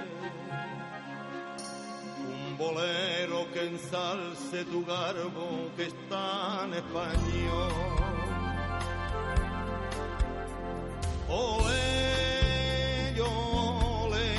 bolero 2.62 3.40
que 3.54 3.62
ensalce 3.74 4.58
tu 4.66 4.86
garbo 4.86 5.46
que 5.76 5.84
es 5.88 5.96
tan 6.10 6.74
español. 6.74 7.74
Ole, 11.28 11.80
ole, 13.20 14.30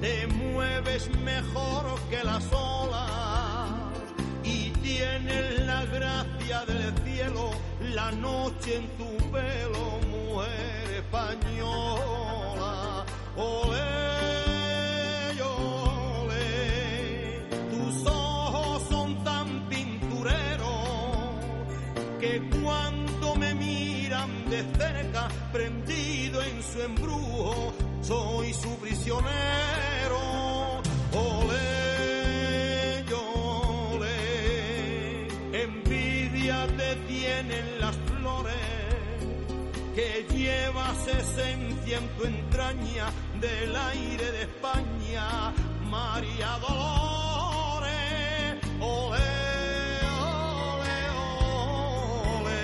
te 0.00 0.26
mueves 0.28 1.04
mejor 1.32 1.84
que 2.10 2.24
las 2.24 2.44
olas 2.52 3.70
y 4.44 4.70
tienes 4.86 5.66
la 5.66 5.84
gracia 5.96 6.64
del 6.70 6.94
cielo, 7.04 7.50
la 7.98 8.10
noche 8.12 8.76
en 8.76 8.86
tu 8.98 9.10
pelo, 9.30 9.84
mujer 10.10 11.04
española. 11.04 12.74
Ole, 13.36 13.87
su 26.78 26.84
embrujo, 26.84 27.72
soy 28.02 28.54
su 28.54 28.76
prisionero. 28.76 30.20
Ole, 31.12 33.04
ole, 33.92 34.12
envidia 35.52 36.66
te 36.76 36.94
tienen 37.08 37.80
las 37.80 37.96
flores 37.96 38.54
que 39.94 40.26
llevas 40.30 41.08
esencia 41.08 41.98
en 41.98 42.08
tu 42.16 42.24
entraña 42.24 43.10
del 43.40 43.74
aire 43.74 44.30
de 44.30 44.42
España, 44.42 45.52
María 45.90 46.58
Dolores. 46.60 47.88
Ole, 48.80 49.18
ole, 50.12 51.10
ole, 52.36 52.62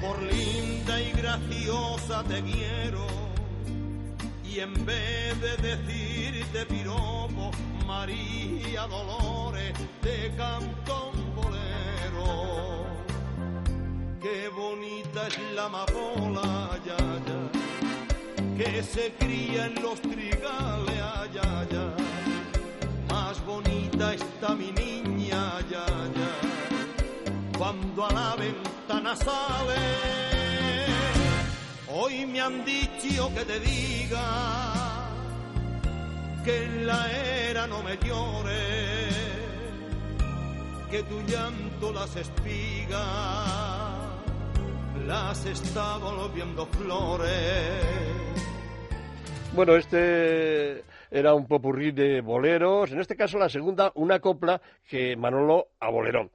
por 0.00 0.20
linda 0.22 1.00
y 1.00 1.12
graciosa 1.12 2.24
te 2.24 2.42
quiero. 2.42 3.25
Y 4.56 4.60
en 4.60 4.86
vez 4.86 5.38
de 5.42 5.54
decirte 5.58 6.64
piropo, 6.64 7.50
María 7.86 8.86
Dolores, 8.86 9.74
te 10.00 10.32
canto 10.34 11.12
un 11.12 11.34
bolero. 11.34 12.86
Qué 14.18 14.48
bonita 14.48 15.26
es 15.26 15.38
la 15.54 15.66
amapola, 15.66 16.70
ya, 16.86 16.96
ya, 16.96 17.40
que 18.56 18.82
se 18.82 19.12
cría 19.18 19.66
en 19.66 19.74
los 19.82 20.00
trigales, 20.00 21.02
ay, 21.02 21.38
ay. 21.42 21.76
Más 23.10 23.44
bonita 23.44 24.14
está 24.14 24.54
mi 24.54 24.72
niña, 24.72 25.60
ya, 25.70 25.84
ya, 26.16 27.58
cuando 27.58 28.06
a 28.06 28.10
la 28.10 28.36
ventana 28.36 29.14
sale. 29.16 30.35
Hoy 31.98 32.26
me 32.26 32.42
han 32.42 32.62
dicho 32.62 33.32
que 33.34 33.44
te 33.46 33.58
diga 33.58 35.08
que 36.44 36.64
en 36.64 36.86
la 36.86 37.10
era 37.10 37.66
no 37.66 37.82
me 37.82 37.96
llore, 37.96 39.08
que 40.90 41.02
tu 41.04 41.22
llanto 41.22 41.92
las 41.94 42.14
espigas 42.16 43.00
las 45.06 45.46
está 45.46 45.96
volviendo 45.96 46.66
flores. 46.66 47.82
Bueno, 49.54 49.74
este 49.76 50.84
era 51.10 51.32
un 51.32 51.46
popurrí 51.46 51.92
de 51.92 52.20
boleros, 52.20 52.92
en 52.92 53.00
este 53.00 53.16
caso 53.16 53.38
la 53.38 53.48
segunda, 53.48 53.90
una 53.94 54.20
copla 54.20 54.60
que 54.86 55.16
Manolo 55.16 55.68
aboleró. 55.80 56.30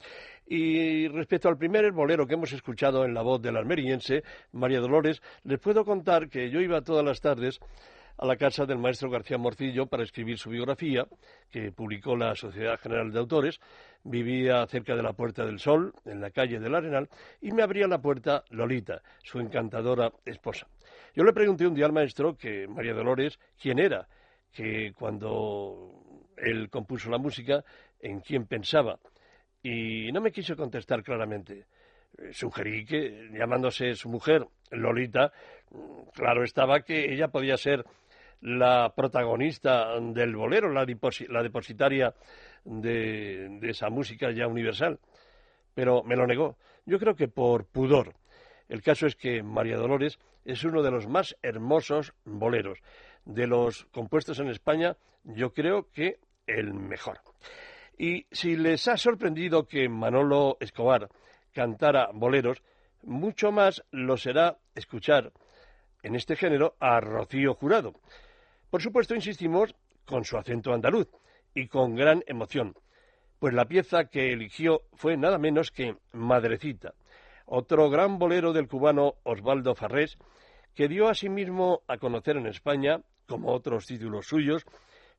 Y 0.53 1.07
respecto 1.07 1.47
al 1.47 1.57
primer 1.57 1.93
bolero 1.93 2.27
que 2.27 2.33
hemos 2.33 2.51
escuchado 2.51 3.05
en 3.05 3.13
la 3.13 3.21
voz 3.21 3.41
del 3.41 3.55
almeriense, 3.55 4.21
María 4.51 4.81
Dolores, 4.81 5.21
les 5.45 5.57
puedo 5.59 5.85
contar 5.85 6.27
que 6.27 6.49
yo 6.49 6.59
iba 6.59 6.81
todas 6.81 7.05
las 7.05 7.21
tardes 7.21 7.57
a 8.17 8.25
la 8.25 8.35
casa 8.35 8.65
del 8.65 8.77
maestro 8.77 9.09
García 9.09 9.37
Morcillo 9.37 9.85
para 9.85 10.03
escribir 10.03 10.37
su 10.37 10.49
biografía, 10.49 11.07
que 11.49 11.71
publicó 11.71 12.17
la 12.17 12.35
Sociedad 12.35 12.77
General 12.81 13.13
de 13.13 13.19
Autores. 13.19 13.61
Vivía 14.03 14.67
cerca 14.67 14.93
de 14.93 15.01
la 15.01 15.13
Puerta 15.13 15.45
del 15.45 15.57
Sol, 15.57 15.93
en 16.03 16.19
la 16.19 16.31
calle 16.31 16.59
del 16.59 16.75
Arenal, 16.75 17.07
y 17.39 17.53
me 17.53 17.63
abría 17.63 17.87
la 17.87 18.01
puerta 18.01 18.43
Lolita, 18.49 19.01
su 19.23 19.39
encantadora 19.39 20.11
esposa. 20.25 20.67
Yo 21.15 21.23
le 21.23 21.31
pregunté 21.31 21.65
un 21.65 21.75
día 21.75 21.85
al 21.85 21.93
maestro 21.93 22.35
que 22.35 22.67
María 22.67 22.93
Dolores 22.93 23.39
quién 23.57 23.79
era, 23.79 24.05
que 24.51 24.91
cuando 24.99 26.27
él 26.35 26.69
compuso 26.69 27.09
la 27.09 27.19
música, 27.19 27.63
en 28.01 28.19
quién 28.19 28.47
pensaba. 28.47 28.99
Y 29.63 30.11
no 30.11 30.21
me 30.21 30.31
quiso 30.31 30.55
contestar 30.55 31.03
claramente. 31.03 31.65
Sugerí 32.31 32.85
que, 32.85 33.29
llamándose 33.31 33.95
su 33.95 34.09
mujer 34.09 34.45
Lolita, 34.71 35.31
claro 36.13 36.43
estaba 36.43 36.81
que 36.81 37.13
ella 37.13 37.29
podía 37.29 37.57
ser 37.57 37.85
la 38.41 38.93
protagonista 38.95 39.99
del 39.99 40.35
bolero, 40.35 40.71
la, 40.71 40.85
depositaria 40.85 42.13
de, 42.65 43.59
de 43.59 43.69
esa 43.69 43.89
música 43.89 44.31
ya 44.31 44.47
universal. 44.47 44.99
Pero 45.73 46.03
me 46.03 46.15
lo 46.15 46.27
negó. 46.27 46.57
Yo 46.85 46.99
creo 46.99 47.15
que 47.15 47.27
por 47.27 47.65
pudor. 47.65 48.15
El 48.67 48.81
caso 48.81 49.05
es 49.05 49.15
que 49.15 49.43
María 49.43 49.77
Dolores 49.77 50.19
es 50.43 50.63
uno 50.63 50.81
de 50.81 50.91
los 50.91 51.07
más 51.07 51.37
hermosos 51.41 52.13
boleros. 52.25 52.79
De 53.25 53.45
los 53.47 53.85
compuestos 53.85 54.39
en 54.39 54.49
España, 54.49 54.97
yo 55.23 55.53
creo 55.53 55.89
que 55.91 56.19
el 56.47 56.73
mejor. 56.73 57.19
Y 58.01 58.25
si 58.31 58.57
les 58.57 58.87
ha 58.87 58.97
sorprendido 58.97 59.67
que 59.67 59.87
Manolo 59.87 60.57
Escobar 60.59 61.07
cantara 61.53 62.09
boleros, 62.11 62.63
mucho 63.03 63.51
más 63.51 63.83
lo 63.91 64.17
será 64.17 64.57
escuchar 64.73 65.31
en 66.01 66.15
este 66.15 66.35
género 66.35 66.75
a 66.79 66.99
Rocío 66.99 67.53
Jurado. 67.53 67.93
Por 68.71 68.81
supuesto, 68.81 69.13
insistimos 69.13 69.75
con 70.03 70.25
su 70.25 70.35
acento 70.35 70.73
andaluz 70.73 71.09
y 71.53 71.67
con 71.67 71.93
gran 71.93 72.23
emoción, 72.25 72.73
pues 73.37 73.53
la 73.53 73.65
pieza 73.65 74.05
que 74.05 74.33
eligió 74.33 74.81
fue 74.93 75.15
nada 75.15 75.37
menos 75.37 75.69
que 75.69 75.95
Madrecita, 76.11 76.95
otro 77.45 77.87
gran 77.91 78.17
bolero 78.17 78.51
del 78.51 78.67
cubano 78.67 79.13
Osvaldo 79.21 79.75
Farrés, 79.75 80.17
que 80.73 80.87
dio 80.87 81.07
asimismo 81.07 81.83
a 81.87 81.99
conocer 81.99 82.35
en 82.35 82.47
España, 82.47 82.99
como 83.27 83.53
otros 83.53 83.85
títulos 83.85 84.25
suyos, 84.25 84.65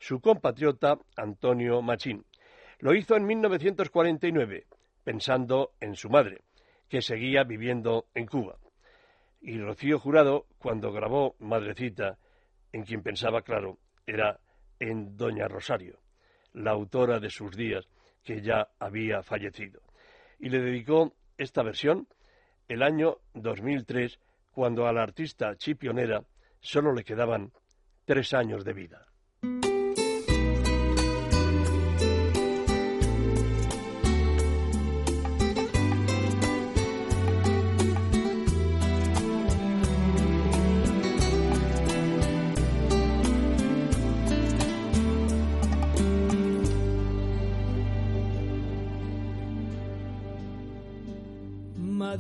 su 0.00 0.20
compatriota 0.20 0.98
Antonio 1.14 1.80
Machín. 1.80 2.24
Lo 2.82 2.96
hizo 2.96 3.14
en 3.14 3.26
1949, 3.26 4.66
pensando 5.04 5.70
en 5.78 5.94
su 5.94 6.10
madre, 6.10 6.40
que 6.88 7.00
seguía 7.00 7.44
viviendo 7.44 8.06
en 8.12 8.26
Cuba. 8.26 8.58
Y 9.40 9.56
Rocío 9.60 10.00
Jurado, 10.00 10.46
cuando 10.58 10.90
grabó 10.90 11.36
Madrecita, 11.38 12.18
en 12.72 12.82
quien 12.82 13.04
pensaba, 13.04 13.42
claro, 13.42 13.78
era 14.04 14.40
en 14.80 15.16
Doña 15.16 15.46
Rosario, 15.46 16.00
la 16.54 16.72
autora 16.72 17.20
de 17.20 17.30
sus 17.30 17.56
días, 17.56 17.86
que 18.24 18.42
ya 18.42 18.66
había 18.80 19.22
fallecido. 19.22 19.80
Y 20.40 20.48
le 20.48 20.58
dedicó 20.58 21.12
esta 21.38 21.62
versión 21.62 22.08
el 22.66 22.82
año 22.82 23.18
2003, 23.34 24.18
cuando 24.50 24.88
a 24.88 24.92
la 24.92 25.04
artista 25.04 25.54
chipionera 25.54 26.24
solo 26.58 26.92
le 26.92 27.04
quedaban 27.04 27.52
tres 28.04 28.34
años 28.34 28.64
de 28.64 28.72
vida. 28.72 29.11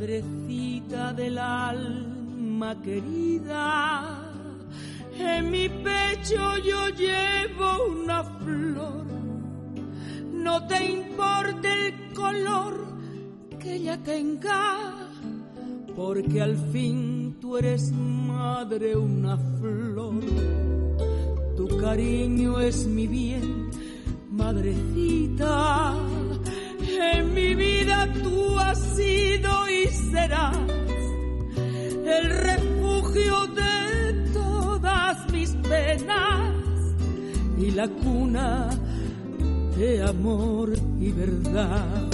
Madrecita 0.02 1.12
del 1.12 1.38
alma 1.38 2.74
querida, 2.82 4.18
en 5.16 5.48
mi 5.48 5.68
pecho 5.68 6.58
yo 6.58 6.88
llevo 6.88 7.86
una 7.88 8.24
flor. 8.24 9.06
No 10.32 10.66
te 10.66 10.92
importa 10.92 11.68
el 11.86 12.12
color 12.14 12.84
que 13.60 13.74
ella 13.74 13.96
tenga, 14.02 15.08
porque 15.94 16.42
al 16.42 16.56
fin 16.72 17.36
tú 17.40 17.56
eres 17.58 17.92
madre 17.92 18.96
una 18.96 19.36
flor. 19.36 20.20
Tu 21.56 21.76
cariño 21.76 22.58
es 22.58 22.88
mi 22.88 23.06
bien, 23.06 23.70
madrecita. 24.32 25.94
En 27.10 27.34
mi 27.34 27.54
vida 27.54 28.08
tú 28.22 28.58
has 28.58 28.78
sido 28.96 29.50
y 29.68 29.86
serás 30.12 30.56
el 31.56 32.30
refugio 32.30 33.46
de 33.48 34.32
todas 34.32 35.32
mis 35.32 35.50
penas 35.68 36.52
y 37.58 37.70
la 37.72 37.88
cuna 37.88 38.70
de 39.76 40.02
amor 40.02 40.72
y 41.00 41.10
verdad. 41.12 42.11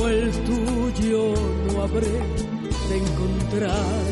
Como 0.00 0.08
el 0.08 0.30
tuyo 0.30 1.34
no 1.72 1.82
habré 1.82 2.20
de 2.88 2.96
encontrar. 2.96 4.04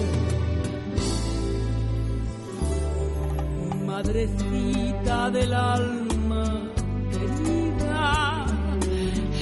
madrecita 3.87 5.31
del 5.31 5.53
alma 5.55 6.71
querida. 7.11 8.47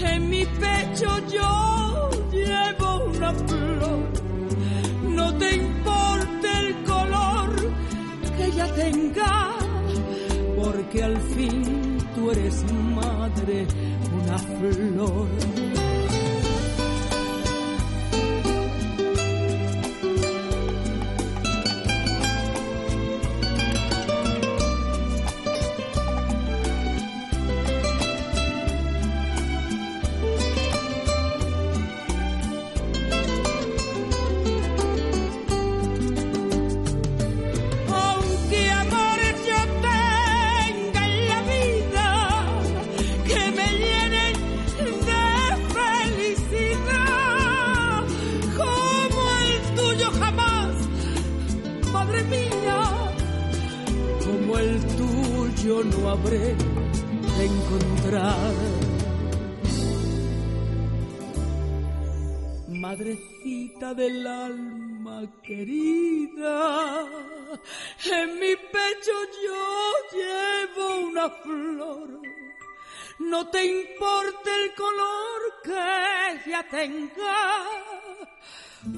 En 0.03 0.31
mi 0.31 0.47
pecho 0.47 1.09
yo 1.29 2.11
llevo 2.31 3.05
una 3.07 3.33
flor. 3.33 3.99
No 5.09 5.35
te 5.35 5.57
importe 5.57 6.49
el 6.61 6.85
color 6.85 7.51
que 8.37 8.45
ella 8.45 8.69
tenga, 8.75 9.51
porque 10.57 11.03
al 11.03 11.17
fin 11.35 11.99
tú 12.15 12.31
eres 12.31 12.65
madre, 12.95 13.67
una 14.23 14.39
flor. 14.39 15.86
No 73.19 73.49
te 73.49 73.65
importe 73.65 74.51
el 74.65 74.75
color 74.75 75.41
que 75.65 76.49
ella 76.51 76.67
tenga, 76.71 77.65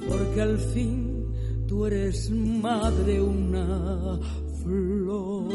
porque 0.07 0.41
al 0.41 0.57
fin 0.59 1.65
tú 1.67 1.85
eres 1.85 2.29
madre 2.29 3.21
una 3.21 4.19
flor. 4.61 5.53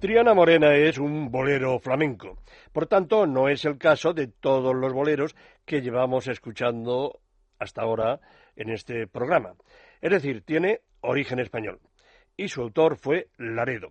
Triana 0.00 0.32
Morena 0.32 0.76
es 0.76 0.98
un 0.98 1.30
bolero 1.30 1.78
flamenco. 1.80 2.38
Por 2.72 2.86
tanto, 2.86 3.26
no 3.26 3.48
es 3.48 3.64
el 3.64 3.78
caso 3.78 4.12
de 4.12 4.28
todos 4.28 4.74
los 4.74 4.92
boleros 4.92 5.34
que 5.64 5.80
llevamos 5.80 6.28
escuchando 6.28 7.18
hasta 7.58 7.82
ahora 7.82 8.20
en 8.56 8.70
este 8.70 9.06
programa. 9.06 9.54
Es 10.00 10.10
decir, 10.10 10.42
tiene 10.42 10.80
origen 11.00 11.38
español. 11.40 11.80
Y 12.36 12.48
su 12.48 12.62
autor 12.62 12.96
fue 12.96 13.28
Laredo. 13.36 13.88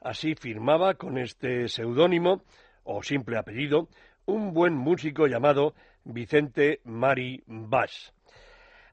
Así 0.00 0.34
firmaba 0.34 0.94
con 0.94 1.18
este 1.18 1.68
seudónimo, 1.68 2.42
o 2.84 3.02
simple 3.02 3.36
apellido, 3.36 3.88
un 4.24 4.54
buen 4.54 4.74
músico 4.74 5.26
llamado 5.26 5.74
Vicente 6.04 6.80
Mari 6.84 7.42
Bas. 7.46 8.12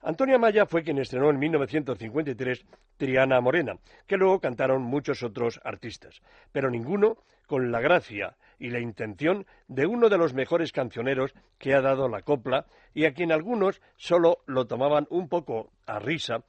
Antonia 0.02 0.38
Maya 0.38 0.66
fue 0.66 0.84
quien 0.84 1.00
estrenó 1.00 1.30
en 1.30 1.40
1953 1.40 2.66
Triana 2.98 3.40
Morena, 3.42 3.76
que 4.06 4.18
luego 4.18 4.40
cantaron 4.40 4.82
muchos 4.82 5.24
otros 5.24 5.60
artistas, 5.64 6.22
pero 6.52 6.70
ninguno 6.70 7.18
con 7.46 7.72
la 7.72 7.80
gracia 7.80 8.36
y 8.60 8.70
la 8.70 8.80
intención 8.80 9.46
de 9.68 9.86
uno 9.86 10.10
de 10.10 10.18
los 10.18 10.34
mejores 10.34 10.72
cancioneros 10.72 11.34
que 11.58 11.74
ha 11.74 11.82
dado 11.82 12.08
la 12.10 12.22
copla 12.22 12.66
y 12.94 13.06
a 13.06 13.14
quien 13.14 13.32
algunos 13.32 13.82
solo 13.96 14.40
lo 14.46 14.66
tomaban 14.66 15.08
un 15.10 15.28
poco 15.30 15.72
a 15.86 16.00
risa 16.00 16.44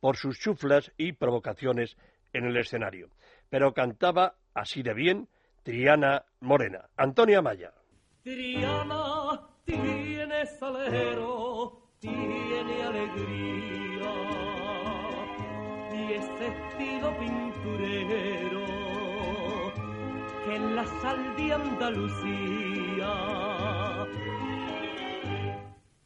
por 0.00 0.16
sus 0.16 0.38
chuflas 0.38 0.92
y 0.96 1.12
provocaciones 1.12 1.96
en 2.32 2.44
el 2.44 2.56
escenario. 2.56 3.10
Pero 3.48 3.72
cantaba 3.72 4.34
así 4.54 4.82
de 4.82 4.94
bien 4.94 5.28
Triana 5.62 6.24
Morena. 6.40 6.88
Antonia 6.96 7.40
Maya. 7.40 7.72
Triana 8.22 9.48
tiene 9.64 10.46
salero, 10.46 11.88
tiene 12.00 12.82
alegría 12.82 14.12
y 15.92 16.12
ese 16.14 16.46
estilo 16.48 17.16
pinturero 17.18 18.61
que 20.44 20.56
en 20.56 20.76
la 20.76 20.84
sal 21.00 21.36
de 21.36 21.52
Andalucía. 21.52 23.12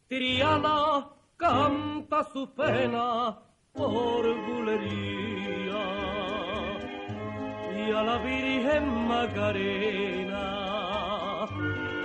Triana 0.09 1.09
canta 1.37 2.25
su 2.33 2.49
pena 2.55 3.38
por 3.72 4.25
bulería 4.46 5.85
y 7.77 7.90
a 7.92 8.03
la 8.03 8.18
Virgen 8.18 9.09
Macarena 9.09 10.46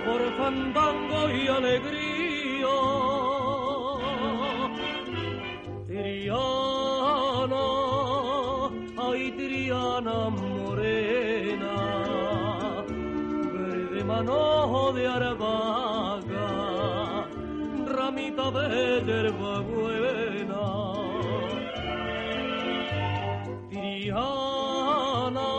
por 0.04 0.20
fandango 0.36 1.30
y 1.30 1.48
alegría. 1.48 2.76
Triana, 5.86 7.66
ay 8.96 9.32
Triana 9.32 10.30
de 14.24 15.06
arbaga, 15.08 16.48
ramita 17.86 18.50
de 18.52 19.02
yerba 19.04 19.60
buena. 19.60 20.64
Triana, 23.70 25.50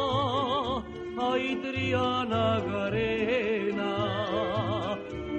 ay 1.20 1.56
Triana 1.62 2.62
Garena, 2.62 3.94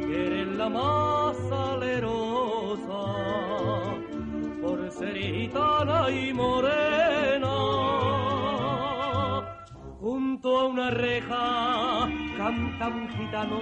eres 0.06 0.48
la 0.58 0.68
más 0.68 1.36
salerosa 1.48 3.04
por 4.60 4.90
ser 4.90 5.16
gitana 5.16 6.10
y 6.10 6.32
morena. 6.34 7.54
Junto 9.98 10.58
a 10.58 10.66
una 10.66 10.90
reja 10.90 12.23
gitano 13.24 13.60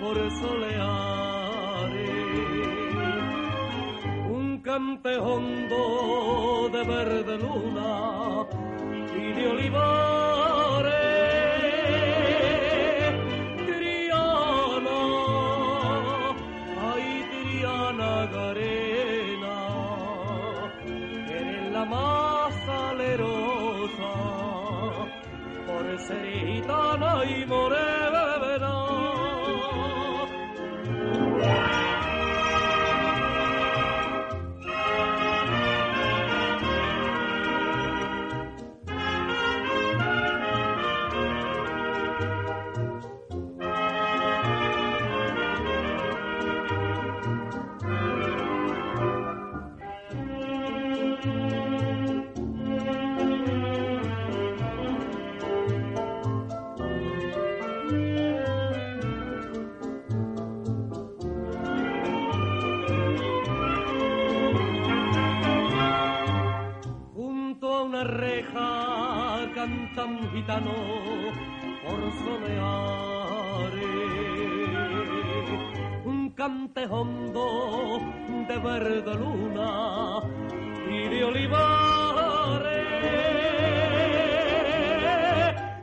por 0.00 0.16
soleares 0.30 2.00
un 4.28 4.60
cante 4.62 5.16
hondo 5.16 6.68
de 6.72 6.82
verde 6.84 7.38
luna 7.38 8.46
y 9.16 9.32
de 9.32 9.48
olivares. 9.48 10.90
Triana, 13.66 15.00
ay 16.92 17.06
Triana 17.32 18.12
Garena, 18.34 19.58
eres 21.28 21.72
la 21.72 21.84
más 21.86 22.54
salerosa 22.66 24.12
por 25.66 25.98
ser 26.06 26.46
gitana 26.46 27.24
y 27.24 27.46
morena. 27.46 28.19
Un 69.98 70.30
gitano 70.32 70.72
por 71.82 72.00
soleares. 72.22 73.80
Un 76.04 76.30
cante 76.30 76.86
hondo 76.86 78.00
de 78.48 78.58
verde 78.58 79.14
luna 79.14 80.20
y 80.88 81.08
de 81.08 81.24
olivares. 81.24 82.70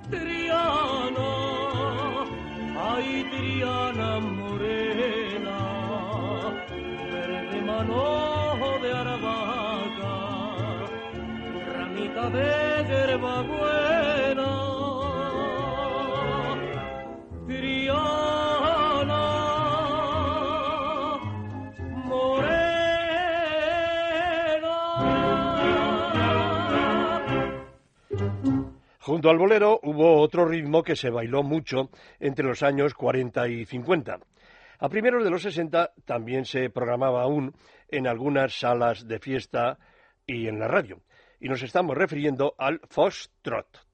Triana, 0.09 1.31
ay 2.89 3.25
Triana 3.31 4.19
morena, 4.19 5.59
verde 7.11 7.61
mano 7.61 8.79
de 8.81 8.91
aravaca 8.93 10.15
ramita 11.73 12.29
de 12.29 12.85
hierba 12.87 13.43
Junto 29.17 29.31
al 29.31 29.39
bolero 29.39 29.79
hubo 29.81 30.21
otro 30.21 30.45
ritmo 30.45 30.83
que 30.83 30.95
se 30.95 31.09
bailó 31.09 31.41
mucho 31.41 31.89
entre 32.19 32.45
los 32.45 32.61
años 32.61 32.93
40 32.93 33.47
y 33.47 33.65
50. 33.65 34.19
A 34.77 34.89
primeros 34.89 35.23
de 35.23 35.31
los 35.31 35.41
60 35.41 35.93
también 36.05 36.45
se 36.45 36.69
programaba 36.69 37.23
aún 37.23 37.55
en 37.87 38.05
algunas 38.05 38.59
salas 38.59 39.07
de 39.07 39.17
fiesta 39.17 39.79
y 40.27 40.47
en 40.47 40.59
la 40.59 40.67
radio. 40.67 41.01
Y 41.39 41.49
nos 41.49 41.63
estamos 41.63 41.97
refiriendo 41.97 42.53
al 42.59 42.79
Foxtrot. 42.91 43.87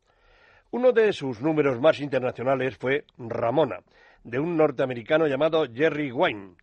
Uno 0.72 0.92
de 0.92 1.14
sus 1.14 1.40
números 1.40 1.80
más 1.80 2.02
internacionales 2.02 2.76
fue 2.76 3.06
Ramona, 3.18 3.80
de 4.26 4.40
un 4.40 4.58
norteamericano 4.58 5.26
llamado 5.26 5.64
Jerry 5.74 6.12
Wayne. 6.12 6.56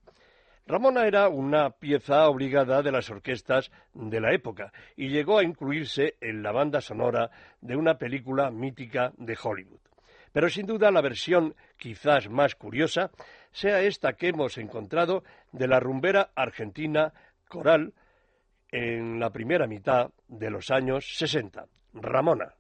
Ramona 0.66 1.07
era 1.07 1.29
una 1.29 1.70
pieza 1.70 2.29
obligada 2.29 2.83
de 2.83 2.92
las 2.92 3.11
orquestas 3.11 3.70
de 3.92 4.20
la 4.20 4.33
época 4.33 4.73
y 4.96 5.09
llegó 5.09 5.38
a 5.38 5.44
incluirse 5.44 6.14
en 6.20 6.42
la 6.42 6.53
banda 6.53 6.81
sonora 6.81 7.31
de 7.61 7.77
una 7.77 7.99
película 7.99 8.51
mítica 8.51 9.12
de 9.16 9.37
Hollywood. 9.42 9.81
Pero 10.33 10.49
sin 10.49 10.66
duda 10.66 10.90
la 10.90 11.01
versión 11.01 11.55
quizás 11.77 12.29
más 12.29 12.55
curiosa 12.55 13.11
sea 13.51 13.83
esta 13.83 14.12
que 14.12 14.29
hemos 14.29 14.59
encontrado 14.59 15.25
de 15.51 15.66
la 15.66 15.81
rumbera 15.81 16.31
argentina 16.35 17.12
Coral 17.49 17.92
en 18.70 19.18
la 19.18 19.31
primera 19.31 19.66
mitad 19.66 20.11
de 20.29 20.51
los 20.51 20.70
años 20.70 21.16
60. 21.16 21.66
Ramona. 21.94 22.55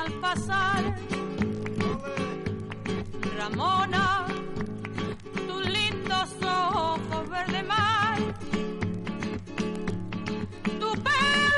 Al 0.00 0.12
pasar. 0.20 0.82
Ramona, 3.36 4.26
tus 5.46 5.66
lindos 5.66 6.28
ojos 6.42 7.28
verde 7.28 7.62
mar, 7.62 8.16
tu 10.80 10.90
pelo 11.06 11.49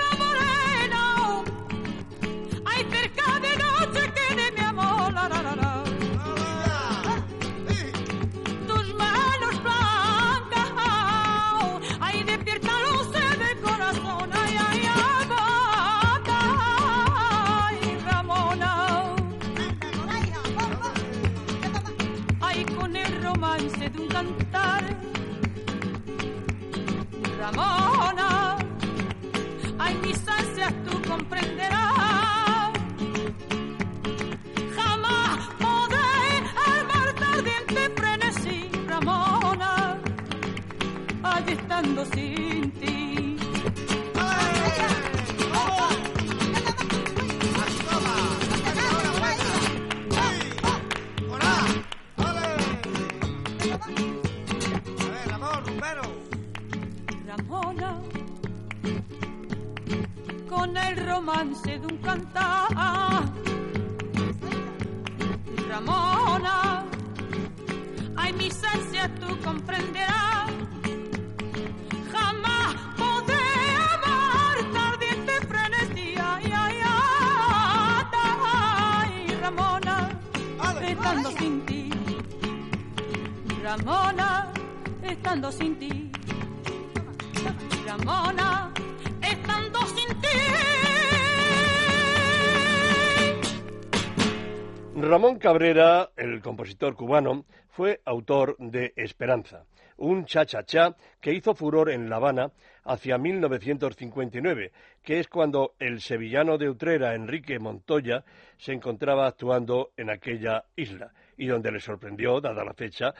El 95.62 96.40
compositor 96.42 96.96
cubano, 96.96 97.44
fue 97.68 98.00
autor 98.04 98.56
de 98.58 98.92
Esperanza, 98.96 99.64
un 99.96 100.24
cha-cha-cha 100.24 100.96
que 101.20 101.32
hizo 101.32 101.54
furor 101.54 101.88
en 101.92 102.10
La 102.10 102.16
Habana 102.16 102.50
hacia 102.82 103.16
1959, 103.16 104.72
que 105.04 105.20
es 105.20 105.28
cuando 105.28 105.74
el 105.78 106.00
sevillano 106.00 106.58
de 106.58 106.68
Utrera, 106.68 107.14
Enrique 107.14 107.60
Montoya, 107.60 108.24
se 108.56 108.72
encontraba 108.72 109.28
actuando 109.28 109.92
en 109.96 110.10
aquella 110.10 110.64
isla 110.74 111.12
y 111.36 111.46
donde 111.46 111.70
le 111.70 111.78
sorprendió, 111.78 112.40
dada 112.40 112.64
la 112.64 112.74
fecha, 112.74 113.14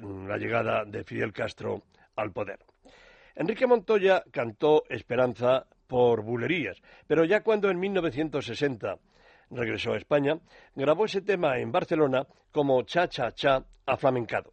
la 0.00 0.38
llegada 0.38 0.84
de 0.84 1.04
Fidel 1.04 1.32
Castro 1.32 1.84
al 2.16 2.32
poder. 2.32 2.58
Enrique 3.36 3.68
Montoya 3.68 4.24
cantó 4.32 4.82
Esperanza 4.88 5.68
por 5.86 6.22
bulerías, 6.22 6.82
pero 7.06 7.24
ya 7.24 7.44
cuando 7.44 7.70
en 7.70 7.78
1960 7.78 8.98
regresó 9.50 9.92
a 9.92 9.96
España, 9.96 10.38
grabó 10.74 11.04
ese 11.04 11.20
tema 11.20 11.58
en 11.58 11.72
Barcelona 11.72 12.26
como 12.52 12.82
Cha 12.82 13.08
Cha 13.08 13.32
Cha 13.32 13.64
aflamencado. 13.86 14.52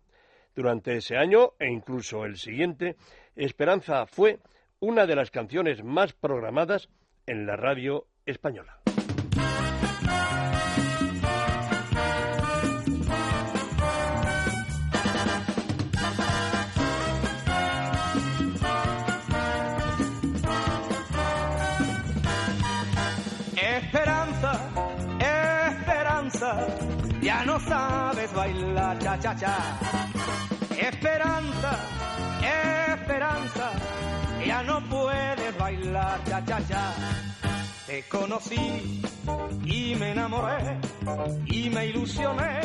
Durante 0.55 0.97
ese 0.97 1.17
año 1.17 1.53
e 1.59 1.69
incluso 1.69 2.25
el 2.25 2.37
siguiente, 2.37 2.95
Esperanza 3.35 4.07
fue 4.07 4.39
una 4.79 5.05
de 5.05 5.15
las 5.15 5.31
canciones 5.31 5.83
más 5.83 6.13
programadas 6.13 6.89
en 7.25 7.45
la 7.45 7.55
radio 7.55 8.07
española. 8.25 8.76
Sabes 28.47 28.63
bailar 28.63 28.99
cha 28.99 29.17
cha 29.19 29.35
cha. 29.35 29.79
Esperanza, 30.77 31.79
esperanza, 32.93 33.71
ya 34.45 34.63
no 34.63 34.81
puedes 34.89 35.57
bailar 35.57 36.23
cha 36.25 36.45
cha 36.45 36.59
cha. 36.67 36.93
Te 37.85 38.03
conocí 38.09 39.01
y 39.65 39.95
me 39.95 40.11
enamoré 40.11 40.79
y 41.45 41.69
me 41.69 41.87
ilusioné 41.87 42.61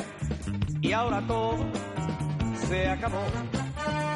y 0.81 0.93
ahora 0.93 1.21
todo 1.27 1.65
se 2.69 2.89
acabó 2.89 3.23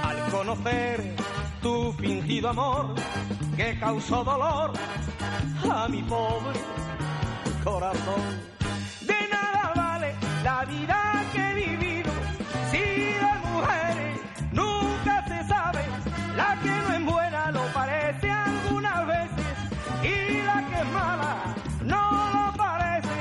al 0.02 0.30
conocer 0.30 1.16
tu 1.62 1.92
fingido 1.92 2.48
amor 2.48 2.94
que 3.56 3.78
causó 3.78 4.24
dolor 4.24 4.72
a 5.70 5.88
mi 5.88 6.02
pobre 6.02 6.58
corazón. 7.64 8.55
La 10.46 10.64
vida 10.64 11.24
que 11.32 11.40
he 11.40 11.54
vivido 11.54 12.12
si 12.70 12.78
de 12.78 13.32
mujeres 13.50 14.20
nunca 14.52 15.24
se 15.26 15.42
sabe. 15.48 15.84
La 16.36 16.56
que 16.62 16.70
no 16.70 16.92
es 16.94 17.04
buena 17.04 17.50
lo 17.50 17.64
parece 17.72 18.30
algunas 18.30 19.06
veces 19.08 19.46
y 20.04 20.42
la 20.44 20.58
que 20.68 20.78
es 20.82 20.88
mala 20.92 21.34
no 21.82 22.30
lo 22.34 22.56
parece. 22.56 23.18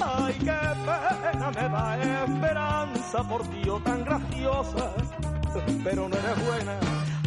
Ay, 0.00 0.34
qué 0.38 0.60
pena 0.86 1.50
me 1.50 1.68
da 1.68 2.24
esperanza 2.24 3.18
por 3.24 3.42
ti, 3.48 3.68
oh, 3.68 3.80
tan 3.80 4.04
graciosa, 4.04 4.92
pero 5.82 6.08
no 6.08 6.16
eres 6.16 6.46
buena. 6.46 6.74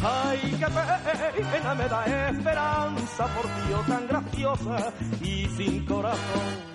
Ay, 0.02 0.56
qué 0.58 1.42
pena 1.52 1.74
me 1.74 1.86
da 1.86 2.30
esperanza 2.30 3.26
por 3.26 3.44
ti, 3.44 3.72
oh, 3.76 3.84
tan 3.92 4.06
graciosa 4.08 4.90
y 5.20 5.46
sin 5.54 5.84
corazón. 5.84 6.74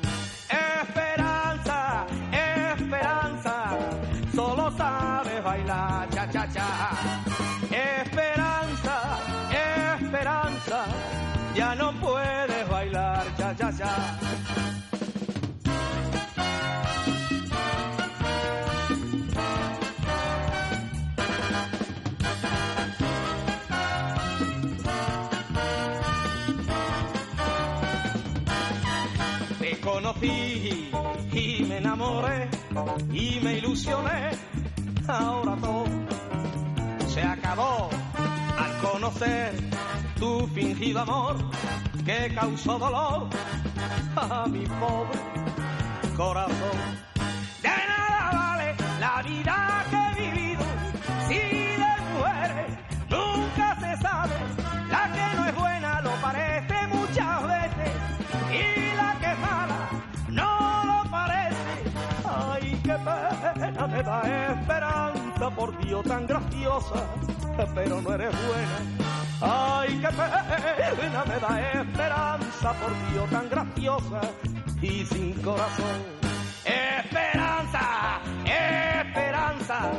Esperanza, 0.84 1.49
esperanza, 2.90 3.78
solo 4.34 4.72
sabes 4.72 5.44
bailar 5.44 6.10
cha 6.10 6.28
cha 6.28 6.48
cha. 6.48 6.68
Esperanza, 7.70 8.96
esperanza, 10.02 10.86
ya 11.56 11.76
no 11.76 11.92
puedes 12.02 12.68
bailar 12.70 13.26
cha 13.38 13.54
cha 13.56 13.72
cha. 13.78 14.20
Conocí 29.84 30.92
y 31.34 31.66
me 31.68 31.78
enamoré 31.78 32.50
y 33.12 33.40
me 33.42 33.58
ilusioné. 33.58 34.32
Ahora 35.08 35.56
todo 35.56 35.86
se 37.08 37.22
acabó 37.22 37.90
al 38.58 38.78
conocer 38.80 39.54
tu 40.20 40.48
fingido 40.48 41.00
amor 41.00 41.38
que 42.06 42.34
causó 42.36 42.78
dolor 42.78 43.30
a 44.16 44.46
mi 44.48 44.66
pobre 44.66 45.20
corazón. 46.16 47.09
Me 64.00 64.06
da 64.06 64.22
esperanza 64.52 65.50
por 65.50 65.78
Dios 65.84 66.06
tan 66.06 66.26
graciosa, 66.26 67.06
pero 67.76 68.02
no 68.02 68.14
eres 68.14 68.34
buena. 68.48 68.80
Ay, 69.42 70.00
qué 70.00 70.08
pena 71.02 71.26
me 71.26 71.40
da 71.40 71.82
esperanza 71.82 72.74
por 72.74 73.12
Dios 73.12 73.30
tan 73.30 73.50
graciosa 73.50 74.22
y 74.82 75.06
sin 75.06 75.34
corazón. 75.42 76.00
Esperanza, 76.64 78.22
esperanza, 78.46 79.92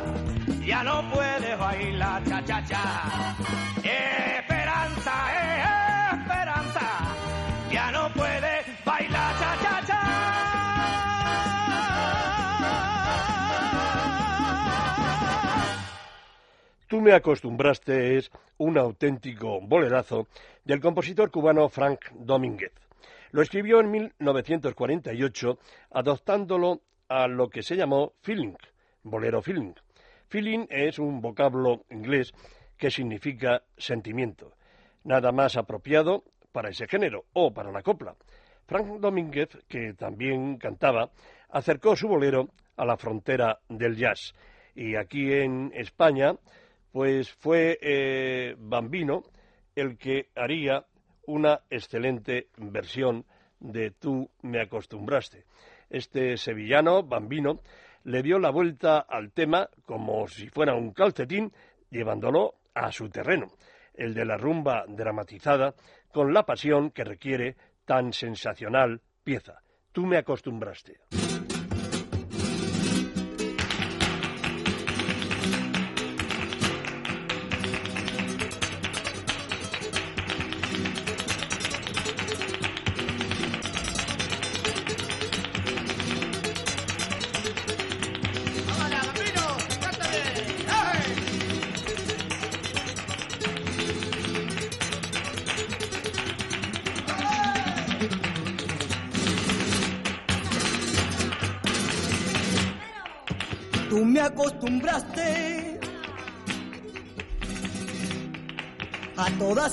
ya 0.65 0.83
no 0.83 1.03
puedes 1.11 1.59
bailar 1.59 2.25
cha 2.25 2.43
cha 2.45 2.65
cha. 2.65 3.37
Esperanza, 3.77 4.40
Tú 16.91 17.01
me 17.01 17.13
acostumbraste 17.13 18.17
es 18.17 18.33
un 18.59 18.77
auténtico 18.77 19.61
bolerazo 19.61 20.27
del 20.65 20.81
compositor 20.81 21.31
cubano 21.31 21.69
Frank 21.69 22.07
Domínguez. 22.15 22.73
Lo 23.31 23.43
escribió 23.43 23.79
en 23.79 23.93
1948 23.93 25.59
adoptándolo 25.93 26.81
a 27.09 27.29
lo 27.29 27.49
que 27.49 27.63
se 27.63 27.77
llamó 27.77 28.15
feeling, 28.23 28.57
bolero 29.05 29.41
feeling. 29.41 29.73
Feeling 30.27 30.67
es 30.69 30.99
un 30.99 31.21
vocablo 31.21 31.85
inglés 31.91 32.33
que 32.77 32.91
significa 32.91 33.63
sentimiento, 33.77 34.57
nada 35.05 35.31
más 35.31 35.57
apropiado 35.57 36.25
para 36.51 36.71
ese 36.71 36.89
género 36.89 37.27
o 37.35 37.55
para 37.55 37.71
la 37.71 37.83
copla. 37.83 38.17
Frank 38.67 38.99
Domínguez, 38.99 39.51
que 39.69 39.95
también 39.95 40.59
cantaba, 40.59 41.13
acercó 41.51 41.95
su 41.95 42.09
bolero 42.09 42.49
a 42.77 42.85
la 42.85 42.97
frontera 42.97 43.61
del 43.69 43.95
jazz. 43.95 44.35
Y 44.75 44.97
aquí 44.97 45.33
en 45.33 45.71
España, 45.75 46.35
pues 46.93 47.31
fue 47.33 47.79
eh, 47.81 48.55
Bambino 48.59 49.23
el 49.75 49.97
que 49.97 50.29
haría 50.35 50.85
una 51.27 51.61
excelente 51.71 52.49
versión 52.57 53.25
de 53.61 53.91
Tú 53.93 54.29
me 54.43 54.61
acostumbraste. 54.61 55.45
Este 55.89 56.37
sevillano, 56.37 57.03
Bambino, 57.03 57.61
le 58.05 58.23
dio 58.23 58.39
la 58.39 58.51
vuelta 58.51 59.01
al 59.01 59.33
tema 59.33 59.69
como 59.85 60.27
si 60.27 60.49
fuera 60.49 60.75
un 60.75 60.93
calcetín, 60.93 61.53
llevándolo 61.91 62.55
a 62.75 62.91
su 62.91 63.09
terreno, 63.11 63.49
el 63.95 64.15
de 64.15 64.25
la 64.25 64.37
rumba 64.37 64.85
dramatizada, 64.89 65.75
con 66.13 66.33
la 66.33 66.45
pasión 66.45 66.91
que 66.91 67.05
requiere 67.05 67.57
tan 67.85 68.13
sensacional 68.13 69.01
pieza. 69.23 69.63
Tú 69.93 70.07
me 70.07 70.17
acostumbraste. 70.17 71.01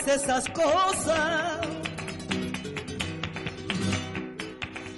Esas 0.09 0.47
cosas 0.49 1.59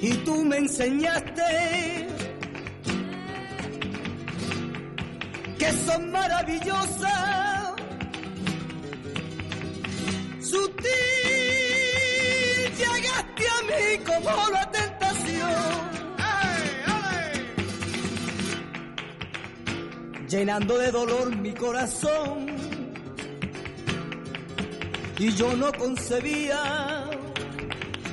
y 0.01 0.13
tú 0.25 0.45
me 0.45 0.57
enseñaste 0.57 2.07
que 5.57 5.71
son 5.85 6.11
maravillosas. 6.11 7.73
Sutil 10.41 10.79
llegaste 12.77 13.43
a 13.47 13.61
mí 13.69 13.97
como 14.05 14.49
la 14.51 14.71
tentación. 14.71 15.89
Llenando 20.29 20.77
de 20.77 20.91
dolor 20.91 21.35
mi 21.35 21.53
corazón. 21.53 22.58
Y 25.19 25.33
yo 25.35 25.53
no 25.53 25.69
concebía 25.73 27.09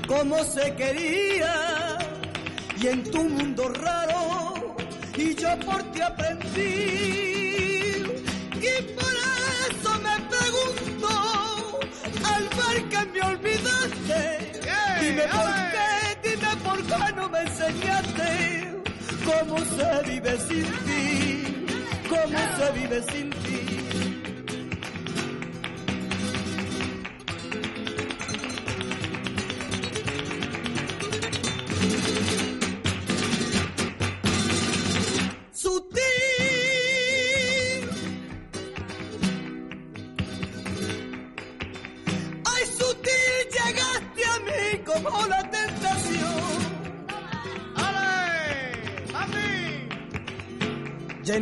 cómo 0.09 0.43
se 0.43 0.75
quería. 0.75 1.99
Y 2.83 2.89
en 2.89 3.05
tu 3.13 3.23
mundo 3.23 3.69
raro, 3.69 4.77
y 5.17 5.35
yo 5.37 5.57
por 5.61 5.83
ti 5.93 6.01
aprendí. 6.01 6.67
Y 8.61 8.83
por 8.99 9.15
eso 9.71 9.91
me 10.03 10.17
pregunto, 10.35 11.09
al 12.25 12.43
ver 12.59 12.89
que 12.89 13.05
me 13.13 13.21
olvidaste, 13.23 14.21
dime 15.01 15.23
por 15.23 15.51
qué, 15.73 16.29
dime 16.29 16.57
por 16.65 16.79
qué 16.83 17.13
no 17.15 17.29
me 17.29 17.41
enseñaste 17.41 18.83
cómo 19.25 19.59
se 19.59 20.11
vive 20.11 20.39
sin 20.49 20.67
ti, 20.87 21.67
cómo 22.09 22.39
se 22.57 22.73
vive 22.81 23.03
sin 23.13 23.31
ti. 23.31 23.86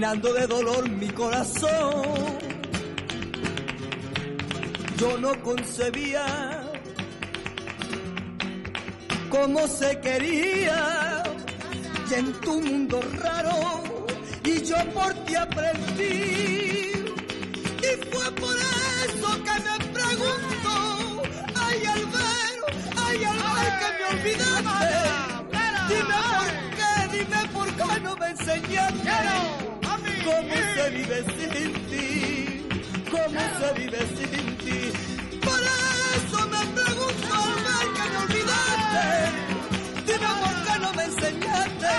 Llenando 0.04 0.34
de 0.34 0.46
dolor 0.46 0.86
mi 0.90 1.08
corazón. 1.08 2.04
Yo 4.98 5.16
no 5.16 5.42
concebía 5.42 6.62
cómo 9.30 9.66
se 9.66 9.98
quería. 10.00 11.22
Y 12.10 12.14
en 12.16 12.32
tu 12.42 12.60
mundo 12.60 13.00
raro 13.22 13.82
y 14.44 14.62
yo 14.62 14.76
por 14.92 15.14
ti 15.24 15.36
aprendí. 15.36 16.92
Y 17.80 17.92
fue 18.12 18.30
por 18.32 18.56
eso 19.06 19.28
que 19.46 19.56
me 19.66 19.76
pregunto 19.98 21.22
ay 21.54 21.82
al 21.94 22.04
ver 22.14 22.56
ay 23.06 23.24
al 23.24 23.38
ver 23.54 23.72
que 23.80 23.88
me 23.96 24.04
olvidaste 24.12 25.00
dime 25.88 26.18
por 26.36 26.50
qué 26.76 27.16
dime 27.16 27.48
por 27.54 27.68
qué 27.72 28.00
no 28.02 28.16
me 28.16 28.26
enseñaste 28.28 29.63
cómo 30.24 30.54
se 30.74 30.90
vive 30.90 31.22
sin 31.36 31.72
ti 31.90 32.08
cómo 33.10 33.40
se 33.58 33.80
vive 33.80 33.98
sin 34.16 34.56
ti 34.58 35.14
por 35.44 35.60
eso 35.60 36.38
me 36.48 36.62
pregunto 36.80 37.34
al 37.34 37.54
ver 37.66 37.86
que 37.96 38.04
me 38.10 38.16
olvidaste. 38.24 39.06
Dime 40.06 40.30
por 40.42 40.56
qué 40.64 40.74
no 40.80 40.90
me 40.94 41.04
enseñaste. 41.04 41.92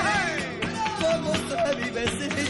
Cómo 1.00 1.32
se 1.36 1.76
vive 1.76 2.04
sin 2.08 2.30
ti 2.30 2.46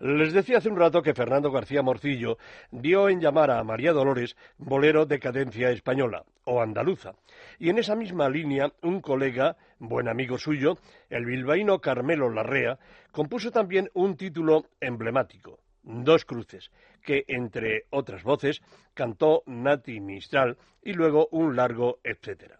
Les 0.00 0.32
decía 0.32 0.58
hace 0.58 0.68
un 0.68 0.76
rato 0.76 1.02
que 1.02 1.14
Fernando 1.14 1.50
García 1.50 1.82
Morcillo 1.82 2.38
dio 2.70 3.08
en 3.08 3.20
llamar 3.20 3.50
a 3.50 3.64
María 3.64 3.92
Dolores 3.92 4.36
bolero 4.58 5.06
de 5.06 5.18
cadencia 5.18 5.70
española 5.70 6.24
o 6.44 6.60
andaluza. 6.60 7.14
Y 7.62 7.70
en 7.70 7.78
esa 7.78 7.94
misma 7.94 8.28
línea, 8.28 8.72
un 8.82 9.00
colega, 9.00 9.56
buen 9.78 10.08
amigo 10.08 10.36
suyo, 10.36 10.78
el 11.08 11.24
bilbaíno 11.24 11.78
Carmelo 11.78 12.28
Larrea, 12.28 12.76
compuso 13.12 13.52
también 13.52 13.88
un 13.94 14.16
título 14.16 14.66
emblemático, 14.80 15.60
Dos 15.84 16.24
Cruces, 16.24 16.72
que, 17.04 17.24
entre 17.28 17.84
otras 17.90 18.24
voces, 18.24 18.62
cantó 18.94 19.44
Nati 19.46 20.00
Mistral 20.00 20.58
y 20.82 20.92
luego 20.94 21.28
un 21.30 21.54
largo 21.54 22.00
etcétera. 22.02 22.58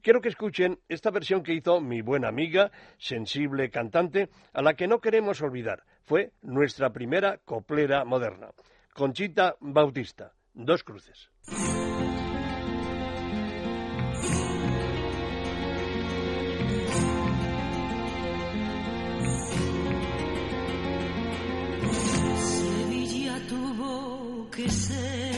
Quiero 0.00 0.20
que 0.20 0.30
escuchen 0.30 0.80
esta 0.88 1.12
versión 1.12 1.44
que 1.44 1.54
hizo 1.54 1.80
mi 1.80 2.02
buena 2.02 2.26
amiga, 2.26 2.72
sensible 2.98 3.70
cantante, 3.70 4.28
a 4.52 4.60
la 4.60 4.74
que 4.74 4.88
no 4.88 5.00
queremos 5.00 5.40
olvidar. 5.40 5.84
Fue 6.02 6.32
nuestra 6.42 6.92
primera 6.92 7.38
coplera 7.44 8.04
moderna. 8.04 8.48
Conchita 8.92 9.54
Bautista. 9.60 10.32
Dos 10.52 10.82
cruces. 10.82 11.30
Que 24.62 24.70
ser 24.70 25.31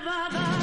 Nevada. 0.00 0.59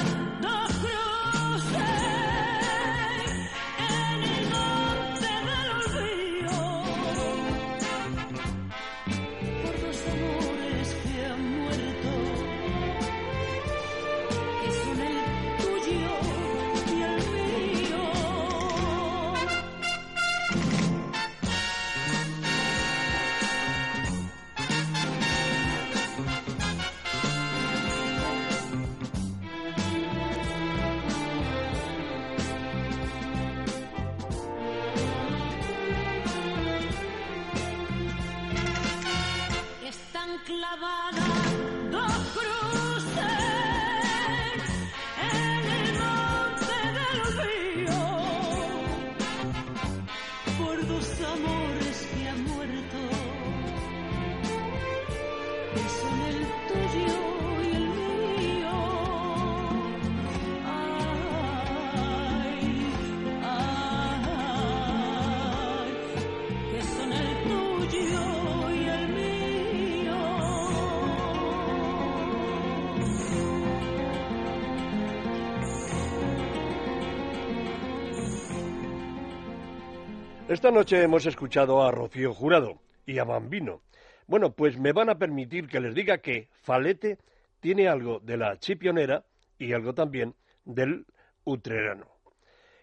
la 40.76 41.07
Esta 80.58 80.72
noche 80.72 81.03
hemos 81.03 81.24
escuchado 81.28 81.84
a 81.84 81.91
Rocío 81.91 82.34
Jurado 82.34 82.82
y 83.05 83.20
a 83.20 83.24
Bambino. 83.24 83.84
Bueno, 84.26 84.53
pues 84.53 84.76
me 84.80 84.91
van 84.91 85.08
a 85.08 85.20
permitir 85.20 85.68
que 85.68 85.80
les 85.80 85.93
diga 85.93 86.18
que 86.18 86.47
Falete 86.64 87.20
tiene 87.60 87.88
algo 87.88 88.20
de 88.22 88.38
la 88.38 88.58
chipionera 88.58 89.24
y 89.60 89.72
algo 89.74 89.93
también 89.93 90.34
del 90.66 91.05
utrerano. 91.43 92.08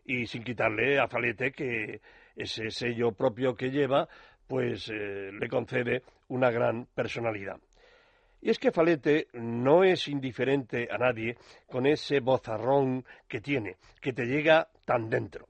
Y 0.04 0.24
sin 0.28 0.44
quitarle 0.44 1.00
a 1.00 1.08
Falete 1.08 1.50
que 1.50 2.00
ese 2.36 2.70
sello 2.70 3.10
propio 3.10 3.56
que 3.56 3.72
lleva, 3.72 4.08
pues 4.46 4.88
eh, 4.88 5.32
le 5.32 5.48
concede 5.48 6.04
una 6.28 6.52
gran 6.52 6.86
personalidad. 6.94 7.58
Y 8.40 8.50
es 8.50 8.60
que 8.60 8.70
Falete 8.70 9.26
no 9.32 9.82
es 9.82 10.06
indiferente 10.06 10.86
a 10.92 10.96
nadie 10.96 11.36
con 11.66 11.86
ese 11.86 12.20
bozarrón 12.20 13.04
que 13.26 13.40
tiene, 13.40 13.78
que 14.00 14.12
te 14.12 14.26
llega 14.26 14.68
tan 14.84 15.10
dentro. 15.10 15.48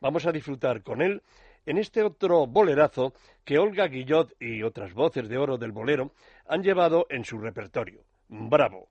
Vamos 0.00 0.26
a 0.26 0.32
disfrutar 0.32 0.82
con 0.82 1.00
él 1.00 1.22
en 1.66 1.78
este 1.78 2.02
otro 2.02 2.46
bolerazo 2.46 3.14
que 3.44 3.58
Olga 3.58 3.86
Guillot 3.86 4.34
y 4.40 4.62
otras 4.62 4.94
voces 4.94 5.28
de 5.28 5.38
oro 5.38 5.58
del 5.58 5.72
bolero 5.72 6.12
han 6.46 6.62
llevado 6.62 7.06
en 7.10 7.24
su 7.24 7.38
repertorio. 7.38 8.04
Bravo. 8.28 8.88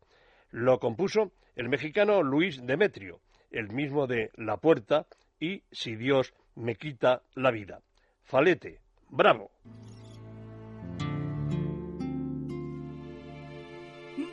Lo 0.52 0.80
compuso 0.80 1.32
el 1.56 1.70
mexicano 1.70 2.24
Luis 2.24 2.66
Demetrio, 2.66 3.22
el 3.52 3.70
mismo 3.70 4.08
de 4.08 4.32
La 4.36 4.58
Puerta 4.58 5.08
y 5.40 5.64
Si 5.72 5.96
Dios 5.96 6.34
me 6.56 6.76
quita 6.76 7.22
la 7.36 7.52
vida. 7.52 7.82
Falete. 8.24 8.80
Bravo. 9.10 9.52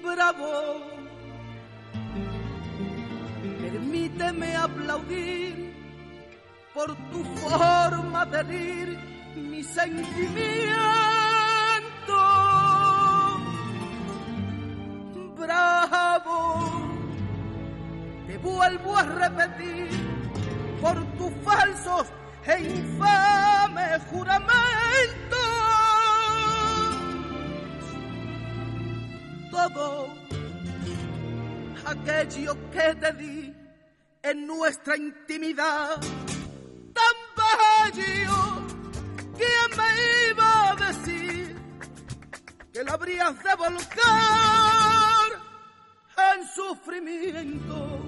Bravo. 0.03 0.81
Permíteme 3.61 4.57
aplaudir 4.57 5.86
por 6.77 6.95
tu 7.11 7.25
forma 7.41 8.27
de 8.27 8.41
herir 8.41 8.99
mi 9.35 9.63
sentimiento. 9.63 10.77
Bravo. 15.39 16.39
Te 18.27 18.37
vuelvo 18.37 18.95
a 18.95 19.03
repetir 19.03 19.89
por 20.83 21.03
tus 21.17 21.33
falsos 21.43 22.07
e 22.45 22.61
infames 22.61 24.03
juramentos. 24.11 24.57
Todo 29.51 30.09
aquello 31.87 32.55
que 32.71 32.95
te 33.01 33.13
di 33.15 33.55
en 34.23 34.47
nuestra 34.47 34.97
intimidad, 34.97 36.01
bello, 37.91 38.67
¿quién 39.37 39.69
me 39.77 40.31
iba 40.31 40.71
a 40.71 40.77
decir 40.77 41.57
que 42.73 42.85
lo 42.85 42.93
habrías 42.93 43.35
de 43.43 43.51
en 46.35 46.49
sufrimiento? 46.55 48.07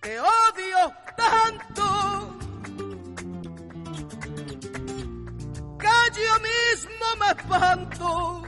te 0.00 0.20
odio 0.20 0.92
tanto 1.16 2.36
que 5.78 5.96
yo 6.20 6.34
mismo 6.50 7.06
me 7.18 7.28
espanto 7.28 8.42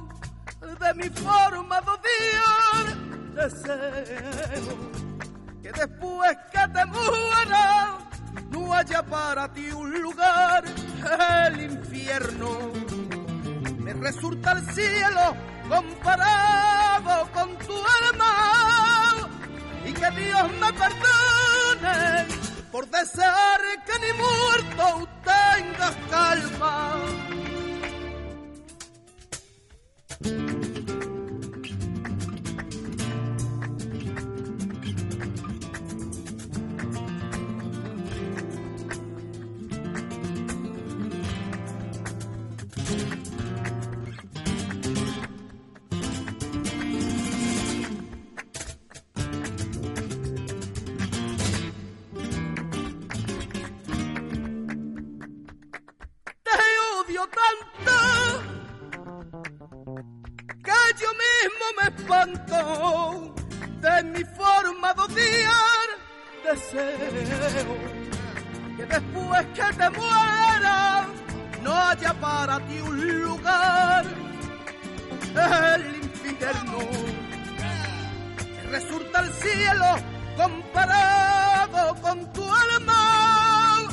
de 0.81 0.95
mi 0.95 1.09
forma 1.09 1.81
de 1.81 1.91
odiar. 1.91 2.87
Deseo 3.35 5.06
que 5.67 5.81
después 5.81 6.37
que 6.53 6.69
te 6.69 6.87
muera 6.87 7.99
no 8.51 8.73
haya 8.73 9.03
para 9.03 9.53
ti 9.53 9.69
un 9.73 10.01
lugar, 10.01 10.65
el 11.49 11.61
infierno. 11.61 12.73
Me 13.79 13.93
resulta 13.95 14.53
el 14.53 14.71
cielo 14.73 15.37
comparado 15.69 17.29
con 17.33 17.57
tu 17.59 17.75
alma 17.75 19.29
y 19.85 19.93
que 19.93 20.11
Dios 20.11 20.53
me 20.61 20.73
perdone 20.73 22.27
por 22.71 22.89
desear 22.89 23.61
que 23.87 23.99
ni 23.99 24.13
muerto 24.19 25.09
tengas 25.25 25.97
calma. 26.11 27.46
Después 68.97 69.47
que 69.55 69.77
te 69.77 69.91
muera 69.91 71.07
no 71.63 71.75
haya 71.75 72.15
para 72.15 72.59
ti 72.67 72.81
un 72.81 73.23
lugar, 73.23 74.05
el 75.75 75.97
infierno. 75.97 76.79
Resulta 78.71 79.21
el 79.21 79.33
cielo 79.35 79.97
comparado 80.37 81.95
con 82.01 82.33
tu 82.33 82.43
alma 82.43 83.89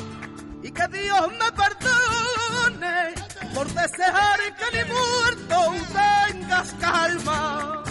y 0.61 0.71
que 0.71 0.87
Dios 0.87 1.27
me 1.41 1.51
perdone 1.61 3.13
por 3.53 3.67
desear 3.67 4.39
que 4.57 4.67
ni 4.77 4.83
muerto 4.93 5.57
tengas 5.93 6.73
calma. 6.79 7.82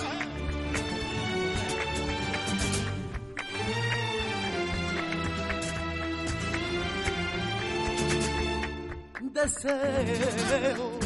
Deseo 9.42 11.00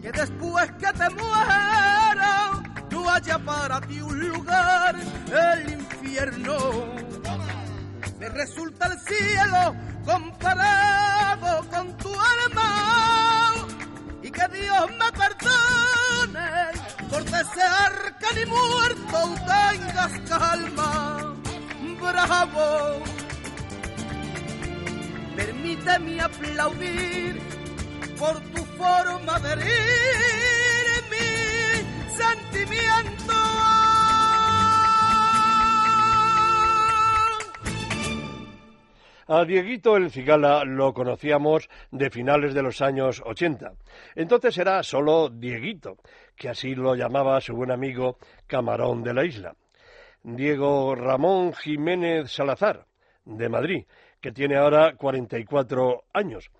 que 0.00 0.10
después 0.10 0.70
que 0.80 0.92
te 0.94 1.10
muera 1.10 2.62
no 2.90 3.10
haya 3.10 3.38
para 3.38 3.82
ti 3.82 4.00
un 4.00 4.18
lugar, 4.18 4.96
el 5.30 5.72
infierno. 5.74 6.56
Me 8.18 8.28
resulta 8.30 8.86
el 8.86 8.98
cielo 9.00 9.76
comparado 10.06 11.68
con 11.68 11.94
tu 11.98 12.08
alma. 12.08 13.52
Y 14.22 14.30
que 14.30 14.48
Dios 14.48 14.86
me 14.92 15.12
perdone 15.12 16.48
por 17.10 17.24
desear 17.24 18.16
que 18.18 18.34
ni 18.36 18.46
muerto 18.46 19.34
tengas 19.44 20.20
calma. 20.30 21.34
Bravo, 22.00 23.02
permíteme 25.36 26.20
aplaudir 26.22 27.55
por 28.18 28.40
tu 28.52 28.64
forma 28.76 29.38
de 29.40 29.52
herir 29.52 31.02
mi 31.10 32.14
sentimiento. 32.14 33.32
A 39.28 39.44
Dieguito 39.44 39.96
el 39.96 40.10
Cigala 40.10 40.64
lo 40.64 40.94
conocíamos 40.94 41.68
de 41.90 42.10
finales 42.10 42.54
de 42.54 42.62
los 42.62 42.80
años 42.80 43.22
80. 43.24 43.72
Entonces 44.14 44.56
era 44.56 44.82
solo 44.82 45.28
Dieguito, 45.28 45.96
que 46.36 46.48
así 46.48 46.74
lo 46.74 46.94
llamaba 46.94 47.40
su 47.40 47.54
buen 47.54 47.72
amigo 47.72 48.18
Camarón 48.46 49.02
de 49.02 49.14
la 49.14 49.24
isla. 49.24 49.56
Diego 50.22 50.94
Ramón 50.94 51.52
Jiménez 51.52 52.30
Salazar, 52.32 52.86
de 53.24 53.48
Madrid, 53.48 53.84
que 54.20 54.32
tiene 54.32 54.56
ahora 54.56 54.94
44 54.96 56.04
años, 56.12 56.50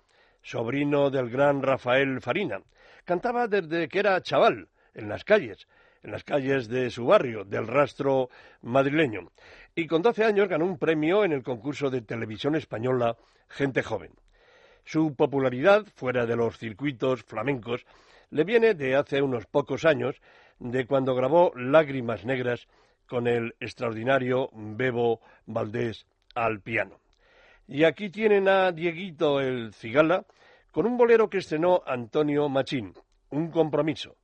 sobrino 0.47 1.09
del 1.09 1.29
gran 1.29 1.61
Rafael 1.61 2.21
Farina. 2.21 2.61
Cantaba 3.03 3.49
desde 3.49 3.89
que 3.89 3.99
era 3.99 4.21
chaval, 4.21 4.69
en 4.93 5.09
las 5.09 5.25
calles, 5.25 5.67
en 6.03 6.11
las 6.11 6.23
calles 6.23 6.69
de 6.69 6.89
su 6.89 7.05
barrio, 7.05 7.43
del 7.43 7.67
rastro 7.67 8.29
madrileño. 8.61 9.31
Y 9.75 9.87
con 9.87 10.01
12 10.01 10.23
años 10.23 10.47
ganó 10.47 10.63
un 10.63 10.77
premio 10.77 11.25
en 11.25 11.33
el 11.33 11.43
concurso 11.43 11.89
de 11.89 12.01
televisión 12.01 12.55
española 12.55 13.17
Gente 13.49 13.83
Joven. 13.83 14.13
Su 14.85 15.15
popularidad, 15.15 15.85
fuera 15.95 16.25
de 16.25 16.37
los 16.37 16.57
circuitos 16.57 17.23
flamencos, 17.23 17.85
le 18.29 18.45
viene 18.45 18.73
de 18.73 18.95
hace 18.95 19.21
unos 19.21 19.47
pocos 19.47 19.83
años, 19.83 20.21
de 20.59 20.85
cuando 20.85 21.13
grabó 21.13 21.51
Lágrimas 21.57 22.23
Negras 22.23 22.69
con 23.05 23.27
el 23.27 23.53
extraordinario 23.59 24.49
Bebo 24.53 25.19
Valdés 25.45 26.05
al 26.35 26.61
piano. 26.61 26.99
Y 27.67 27.83
aquí 27.83 28.09
tienen 28.09 28.47
a 28.47 28.71
Dieguito 28.71 29.41
el 29.41 29.73
Cigala 29.73 30.25
con 30.71 30.85
un 30.85 30.95
bolero 30.95 31.29
que 31.29 31.39
estrenó 31.39 31.81
Antonio 31.85 32.47
Machín, 32.47 32.93
Un 33.29 33.51
compromiso, 33.51 34.15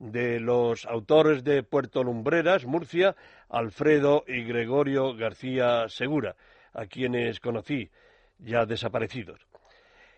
de 0.00 0.40
los 0.40 0.86
autores 0.86 1.44
de 1.44 1.62
Puerto 1.62 2.02
Lumbreras, 2.02 2.66
Murcia, 2.66 3.14
Alfredo 3.48 4.24
y 4.26 4.42
Gregorio 4.42 5.14
García 5.14 5.88
Segura, 5.88 6.34
a 6.72 6.86
quienes 6.86 7.38
conocí, 7.38 7.88
ya 8.38 8.66
desaparecidos. 8.66 9.46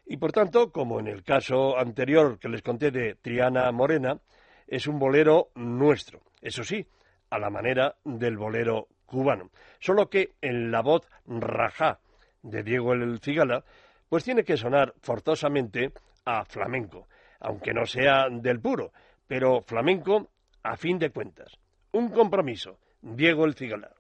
Y 0.07 0.17
por 0.17 0.33
tanto, 0.33 0.73
como 0.73 0.99
en 0.99 1.09
el 1.09 1.23
caso 1.25 1.77
anterior 1.79 2.39
que 2.39 2.49
les 2.49 2.63
conté 2.63 2.91
de 2.91 3.17
Triana 3.17 3.71
Morena, 3.71 4.19
es 4.67 4.87
un 4.87 4.99
bolero 4.99 5.51
nuestro, 5.57 6.23
eso 6.41 6.65
sí, 6.65 6.87
a 7.29 7.39
la 7.39 7.51
manera 7.51 7.97
del 8.03 8.39
bolero 8.39 8.89
cubano. 9.05 9.51
Solo 9.79 10.09
que 10.09 10.31
en 10.41 10.71
la 10.71 10.81
voz 10.81 11.07
rajá 11.27 11.99
de 12.43 12.63
Diego 12.63 12.93
el 12.93 13.21
Cigala, 13.21 13.65
pues 14.09 14.25
tiene 14.25 14.45
que 14.45 14.57
sonar 14.57 14.95
forzosamente 15.01 15.93
a 16.25 16.45
flamenco, 16.45 17.09
aunque 17.41 17.73
no 17.73 17.87
sea 17.87 18.29
del 18.31 18.61
puro, 18.61 18.93
pero 19.27 19.63
flamenco 19.63 20.29
a 20.63 20.77
fin 20.77 20.99
de 20.99 21.11
cuentas. 21.11 21.57
Un 21.93 22.11
compromiso. 22.11 22.79
Diego 23.01 23.45
el 23.45 23.55
Cigala. 23.55 23.91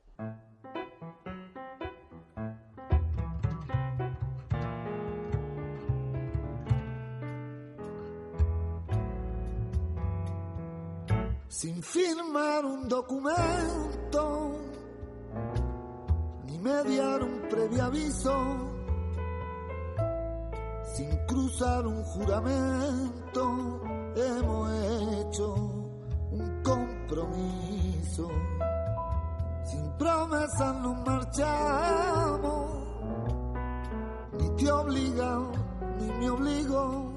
sin 11.62 11.80
firmar 11.80 12.64
un 12.64 12.88
documento, 12.88 14.72
mediar 16.63 17.23
un 17.23 17.41
previo 17.51 17.85
aviso, 17.85 18.35
sin 20.95 21.11
cruzar 21.27 21.87
un 21.87 22.03
juramento, 22.05 23.81
hemos 24.15 24.71
hecho 24.73 25.55
un 26.31 26.63
compromiso. 26.63 28.29
Sin 29.65 29.91
promesas 29.99 30.77
nos 30.83 31.07
marchamos, 31.07 32.71
ni 34.39 34.49
te 34.57 34.71
obliga 34.71 35.39
ni 35.99 36.11
me 36.19 36.31
obligo 36.31 37.13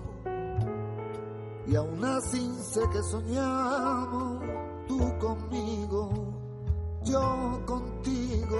y 1.67 1.75
aún 1.75 2.03
así 2.05 2.55
sé 2.61 2.81
que 2.91 3.01
soñamos, 3.01 4.43
tú 4.87 4.99
conmigo, 5.19 6.09
yo 7.03 7.61
contigo. 7.65 8.59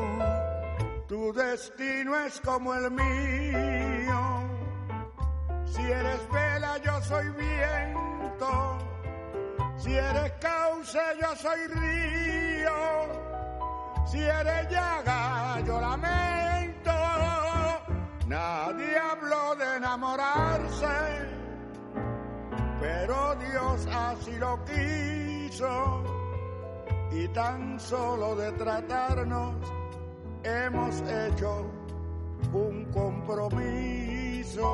Tu 1.08 1.34
destino 1.34 2.16
es 2.26 2.39
como 2.41 2.74
el 2.74 2.91
mío. 2.91 4.20
Si 5.66 5.82
eres 5.82 6.30
vela, 6.32 6.78
yo 6.84 7.01
soy 7.01 7.30
viento. 7.30 8.78
Si 9.78 9.93
eres 9.93 10.32
cauce, 10.39 10.99
yo 11.22 11.36
soy 11.36 11.68
río. 11.68 12.72
Si 14.08 14.20
eres 14.20 14.70
llaga, 14.70 15.60
yo 15.62 15.80
lamento. 15.80 16.91
Nadie 18.28 18.97
habló 18.97 19.56
de 19.56 19.78
enamorarse 19.78 21.36
pero 22.86 23.36
Dios 23.36 23.88
así 23.88 24.32
lo 24.38 24.64
quiso 24.66 26.03
y 27.12 27.28
tan 27.30 27.80
solo 27.80 28.36
de 28.36 28.51
tratarnos 28.53 29.56
hemos 30.46 31.02
hecho 31.02 31.66
un 32.54 32.86
compromiso. 32.93 34.66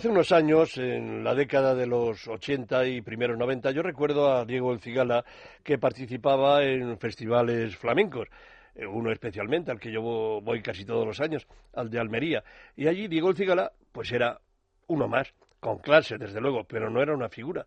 Hace 0.00 0.08
unos 0.08 0.32
años, 0.32 0.78
en 0.78 1.22
la 1.22 1.34
década 1.34 1.74
de 1.74 1.86
los 1.86 2.26
80 2.26 2.86
y 2.86 3.02
primeros 3.02 3.36
90, 3.36 3.70
yo 3.72 3.82
recuerdo 3.82 4.32
a 4.32 4.46
Diego 4.46 4.72
El 4.72 4.80
Cigala 4.80 5.26
que 5.62 5.76
participaba 5.76 6.64
en 6.64 6.98
festivales 6.98 7.76
flamencos, 7.76 8.26
eh, 8.74 8.86
uno 8.86 9.12
especialmente 9.12 9.70
al 9.70 9.78
que 9.78 9.92
yo 9.92 10.00
voy 10.00 10.62
casi 10.62 10.86
todos 10.86 11.06
los 11.06 11.20
años, 11.20 11.46
al 11.74 11.90
de 11.90 12.00
Almería. 12.00 12.42
Y 12.76 12.88
allí 12.88 13.08
Diego 13.08 13.28
El 13.28 13.36
Cigala, 13.36 13.72
pues 13.92 14.10
era 14.10 14.40
uno 14.86 15.06
más, 15.06 15.34
con 15.60 15.80
clase, 15.80 16.16
desde 16.16 16.40
luego, 16.40 16.64
pero 16.64 16.88
no 16.88 17.02
era 17.02 17.12
una 17.12 17.28
figura. 17.28 17.66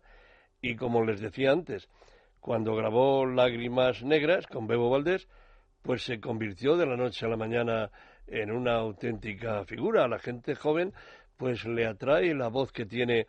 Y 0.60 0.74
como 0.74 1.04
les 1.04 1.20
decía 1.20 1.52
antes, 1.52 1.88
cuando 2.40 2.74
grabó 2.74 3.26
Lágrimas 3.26 4.02
Negras 4.02 4.48
con 4.48 4.66
Bebo 4.66 4.90
Valdés, 4.90 5.28
pues 5.82 6.02
se 6.02 6.18
convirtió 6.18 6.76
de 6.76 6.86
la 6.86 6.96
noche 6.96 7.26
a 7.26 7.28
la 7.28 7.36
mañana 7.36 7.92
en 8.26 8.50
una 8.50 8.74
auténtica 8.74 9.64
figura. 9.66 10.08
La 10.08 10.18
gente 10.18 10.56
joven 10.56 10.92
pues 11.36 11.64
le 11.64 11.86
atrae 11.86 12.34
la 12.34 12.48
voz 12.48 12.72
que 12.72 12.86
tiene 12.86 13.26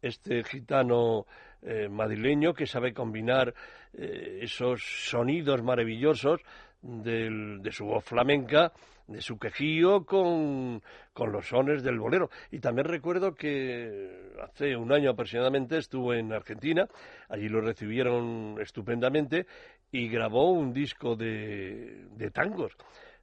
este 0.00 0.42
gitano 0.44 1.26
eh, 1.62 1.88
madrileño 1.88 2.54
que 2.54 2.66
sabe 2.66 2.92
combinar 2.92 3.54
eh, 3.92 4.40
esos 4.42 4.82
sonidos 4.82 5.62
maravillosos 5.62 6.40
del, 6.82 7.62
de 7.62 7.70
su 7.70 7.84
voz 7.84 8.04
flamenca, 8.04 8.72
de 9.06 9.20
su 9.20 9.38
quejío 9.38 10.04
con, 10.04 10.82
con 11.12 11.32
los 11.32 11.46
sones 11.46 11.82
del 11.82 11.98
bolero. 11.98 12.30
Y 12.50 12.58
también 12.58 12.88
recuerdo 12.88 13.34
que 13.34 14.32
hace 14.42 14.76
un 14.76 14.92
año 14.92 15.10
aproximadamente 15.10 15.78
estuvo 15.78 16.14
en 16.14 16.32
Argentina, 16.32 16.88
allí 17.28 17.48
lo 17.48 17.60
recibieron 17.60 18.56
estupendamente 18.60 19.46
y 19.92 20.08
grabó 20.08 20.50
un 20.50 20.72
disco 20.72 21.14
de, 21.14 22.06
de 22.16 22.30
tangos. 22.30 22.72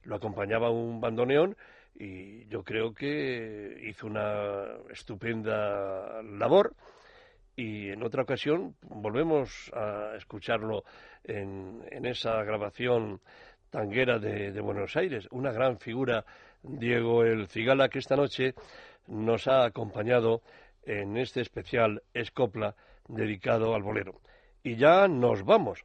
Lo 0.04 0.16
acompañaba 0.16 0.70
un 0.70 1.00
bandoneón 1.00 1.56
y 2.00 2.46
yo 2.46 2.64
creo 2.64 2.94
que 2.94 3.78
hizo 3.82 4.06
una 4.06 4.64
estupenda 4.88 6.22
labor 6.22 6.74
y 7.54 7.90
en 7.90 8.02
otra 8.02 8.22
ocasión 8.22 8.74
volvemos 8.80 9.70
a 9.74 10.14
escucharlo 10.16 10.84
en, 11.24 11.84
en 11.90 12.06
esa 12.06 12.42
grabación 12.42 13.20
tanguera 13.68 14.18
de, 14.18 14.50
de, 14.50 14.60
Buenos 14.62 14.96
Aires, 14.96 15.28
una 15.30 15.52
gran 15.52 15.78
figura, 15.78 16.24
Diego 16.62 17.22
el 17.22 17.48
Cigala, 17.48 17.90
que 17.90 17.98
esta 17.98 18.16
noche 18.16 18.54
nos 19.06 19.46
ha 19.46 19.66
acompañado 19.66 20.40
en 20.84 21.18
este 21.18 21.42
especial 21.42 22.02
Escopla 22.14 22.76
dedicado 23.08 23.74
al 23.74 23.82
bolero. 23.82 24.22
Y 24.62 24.76
ya 24.76 25.06
nos 25.06 25.44
vamos. 25.44 25.84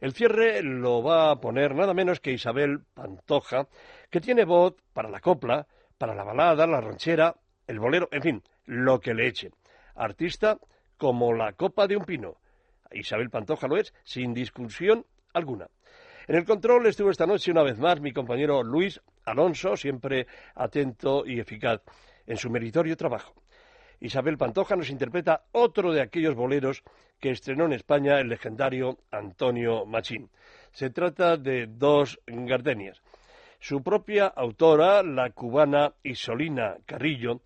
El 0.00 0.14
cierre 0.14 0.64
lo 0.64 1.00
va 1.00 1.30
a 1.30 1.40
poner 1.40 1.76
nada 1.76 1.94
menos 1.94 2.18
que 2.18 2.32
Isabel 2.32 2.80
Pantoja, 2.92 3.68
que 4.12 4.20
tiene 4.20 4.44
voz 4.44 4.74
para 4.92 5.08
la 5.08 5.20
copla, 5.20 5.66
para 5.96 6.14
la 6.14 6.22
balada, 6.22 6.66
la 6.66 6.82
ranchera 6.82 7.34
el 7.66 7.80
bolero, 7.80 8.08
en 8.12 8.22
fin, 8.22 8.42
lo 8.66 9.00
que 9.00 9.14
le 9.14 9.26
echen. 9.26 9.54
Artista 9.94 10.58
como 10.98 11.32
la 11.32 11.54
copa 11.54 11.86
de 11.86 11.96
un 11.96 12.04
pino. 12.04 12.36
Isabel 12.90 13.30
Pantoja 13.30 13.66
lo 13.66 13.78
es, 13.78 13.94
sin 14.04 14.34
discusión 14.34 15.06
alguna. 15.32 15.68
En 16.28 16.36
el 16.36 16.44
control 16.44 16.86
estuvo 16.86 17.10
esta 17.10 17.26
noche 17.26 17.50
una 17.50 17.62
vez 17.62 17.78
más 17.78 18.02
mi 18.02 18.12
compañero 18.12 18.62
Luis 18.62 19.00
Alonso, 19.24 19.78
siempre 19.78 20.26
atento 20.56 21.24
y 21.26 21.40
eficaz 21.40 21.80
en 22.26 22.36
su 22.36 22.50
meritorio 22.50 22.98
trabajo. 22.98 23.32
Isabel 23.98 24.36
Pantoja 24.36 24.76
nos 24.76 24.90
interpreta 24.90 25.44
otro 25.52 25.90
de 25.90 26.02
aquellos 26.02 26.34
boleros 26.34 26.82
que 27.18 27.30
estrenó 27.30 27.64
en 27.64 27.72
España 27.72 28.20
el 28.20 28.28
legendario 28.28 28.98
Antonio 29.10 29.86
Machín. 29.86 30.28
Se 30.72 30.90
trata 30.90 31.38
de 31.38 31.66
dos 31.66 32.20
gardenias. 32.26 33.00
Su 33.62 33.80
propia 33.80 34.26
autora, 34.26 35.04
la 35.04 35.30
cubana 35.30 35.92
Isolina 36.02 36.78
Carrillo, 36.84 37.42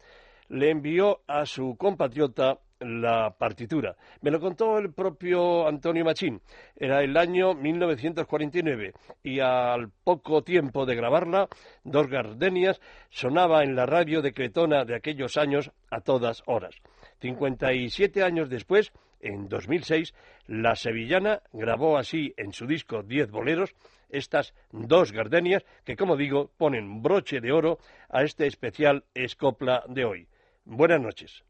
le 0.49 0.71
envió 0.71 1.21
a 1.27 1.45
su 1.45 1.77
compatriota 1.77 2.59
la 2.81 3.35
partitura. 3.39 3.97
Me 4.23 4.31
lo 4.31 4.41
contó 4.41 4.79
el 4.79 4.95
propio 4.95 5.69
Antonio 5.69 6.07
Machín. 6.07 6.41
Era 6.75 7.03
el 7.03 7.19
año 7.19 7.53
1949 7.53 8.95
y 9.25 9.41
al 9.41 9.91
poco 9.91 10.43
tiempo 10.43 10.87
de 10.87 10.95
grabarla, 10.95 11.51
Dos 11.85 12.07
Gardenias 12.07 12.81
sonaba 13.11 13.63
en 13.63 13.77
la 13.77 13.85
radio 13.85 14.23
de 14.23 14.33
Cretona 14.33 14.87
de 14.87 14.97
aquellos 14.97 15.37
años 15.37 15.71
a 15.91 16.01
todas 16.01 16.43
horas. 16.47 16.77
57 17.21 18.23
años 18.23 18.49
después, 18.49 18.91
en 19.21 19.49
2006, 19.49 20.15
la 20.47 20.77
sevillana 20.77 21.43
grabó 21.53 21.99
así 21.99 22.33
en 22.39 22.55
su 22.55 22.67
disco 22.67 23.03
Diez 23.03 23.31
boleros 23.31 23.75
estas 24.09 24.55
dos 24.73 25.13
gardenias 25.13 25.65
que, 25.85 25.97
como 25.97 26.17
digo, 26.17 26.51
ponen 26.57 27.03
broche 27.03 27.41
de 27.41 27.53
oro 27.53 27.79
a 28.09 28.23
este 28.23 28.47
especial 28.47 29.05
Escopla 29.15 29.85
de 29.89 30.05
hoy. 30.05 30.29
Buenas 30.65 31.01
noches. 31.01 31.45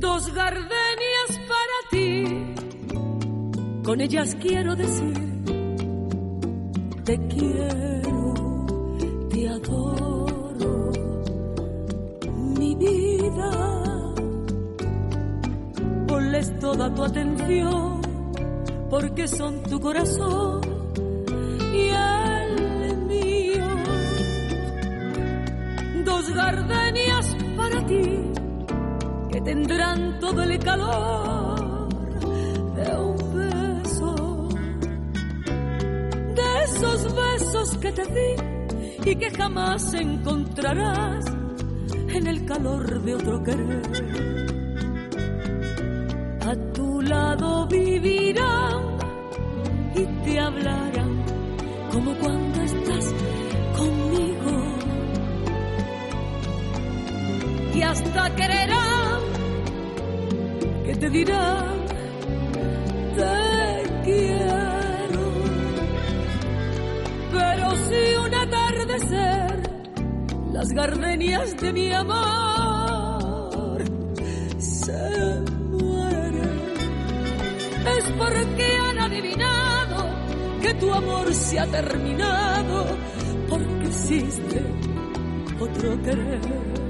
Dos 0.00 0.32
gardenias 0.34 1.40
para 1.46 1.76
ti, 1.90 2.24
con 3.84 4.00
ellas 4.00 4.34
quiero 4.40 4.74
decir, 4.74 5.12
te 7.04 7.18
quiero, 7.28 8.09
adoro, 9.46 10.92
mi 12.58 12.74
vida. 12.74 13.50
Ponles 16.06 16.58
toda 16.58 16.94
tu 16.94 17.04
atención, 17.04 18.00
porque 18.90 19.28
son 19.28 19.62
tu 19.62 19.80
corazón 19.80 20.60
y 21.72 21.88
el 21.88 22.96
mío. 23.06 23.66
Dos 26.04 26.34
gardenias 26.34 27.36
para 27.56 27.86
ti 27.86 28.20
que 29.30 29.40
tendrán 29.40 30.18
todo 30.20 30.42
el 30.42 30.58
calor 30.58 31.88
de 32.74 32.96
un 32.96 33.16
beso, 33.36 34.48
de 36.34 36.64
esos 36.64 37.14
besos 37.14 37.76
que 37.78 37.92
te 37.92 38.04
di 38.04 38.49
y 39.04 39.16
que 39.16 39.30
jamás 39.30 39.94
encontrarás 39.94 41.24
en 42.08 42.26
el 42.26 42.44
calor 42.44 43.02
de 43.02 43.14
otro 43.14 43.42
querer. 43.42 43.82
A 46.46 46.54
tu 46.72 47.00
lado 47.02 47.66
vivirán 47.66 48.98
y 49.94 50.04
te 50.24 50.40
hablarán 50.40 51.24
como 51.92 52.14
cuando 52.14 52.62
estás 52.62 53.14
conmigo 53.76 54.70
y 57.74 57.82
hasta 57.82 58.36
quererán 58.36 59.20
que 60.84 60.96
te 60.96 61.10
dirán 61.10 61.79
las 70.52 70.68
gardenias 70.72 71.56
de 71.56 71.72
mi 71.72 71.92
amor. 71.92 73.82
Se 74.58 75.40
mueren 75.70 76.60
es 77.96 78.04
porque 78.18 78.76
han 78.76 78.98
adivinado 78.98 80.04
que 80.60 80.74
tu 80.74 80.92
amor 80.92 81.32
se 81.32 81.58
ha 81.58 81.66
terminado 81.66 82.84
porque 83.48 83.86
existe 83.86 84.62
otro 85.60 86.02
querer 86.02 86.89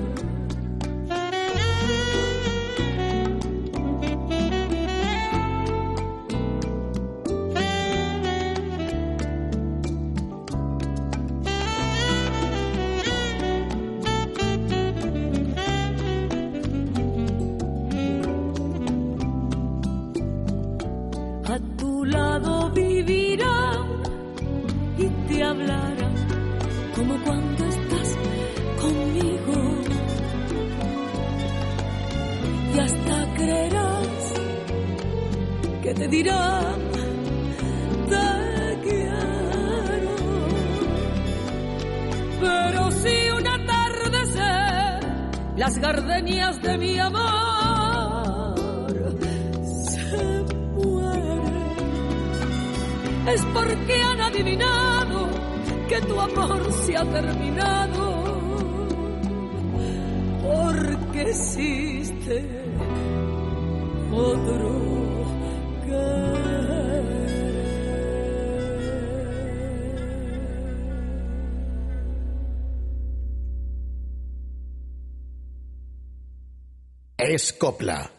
Es 77.41 77.55
copla. 77.55 78.11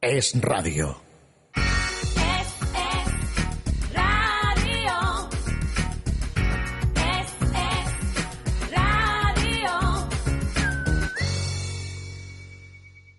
Es 0.00 0.32
radio. 0.40 1.01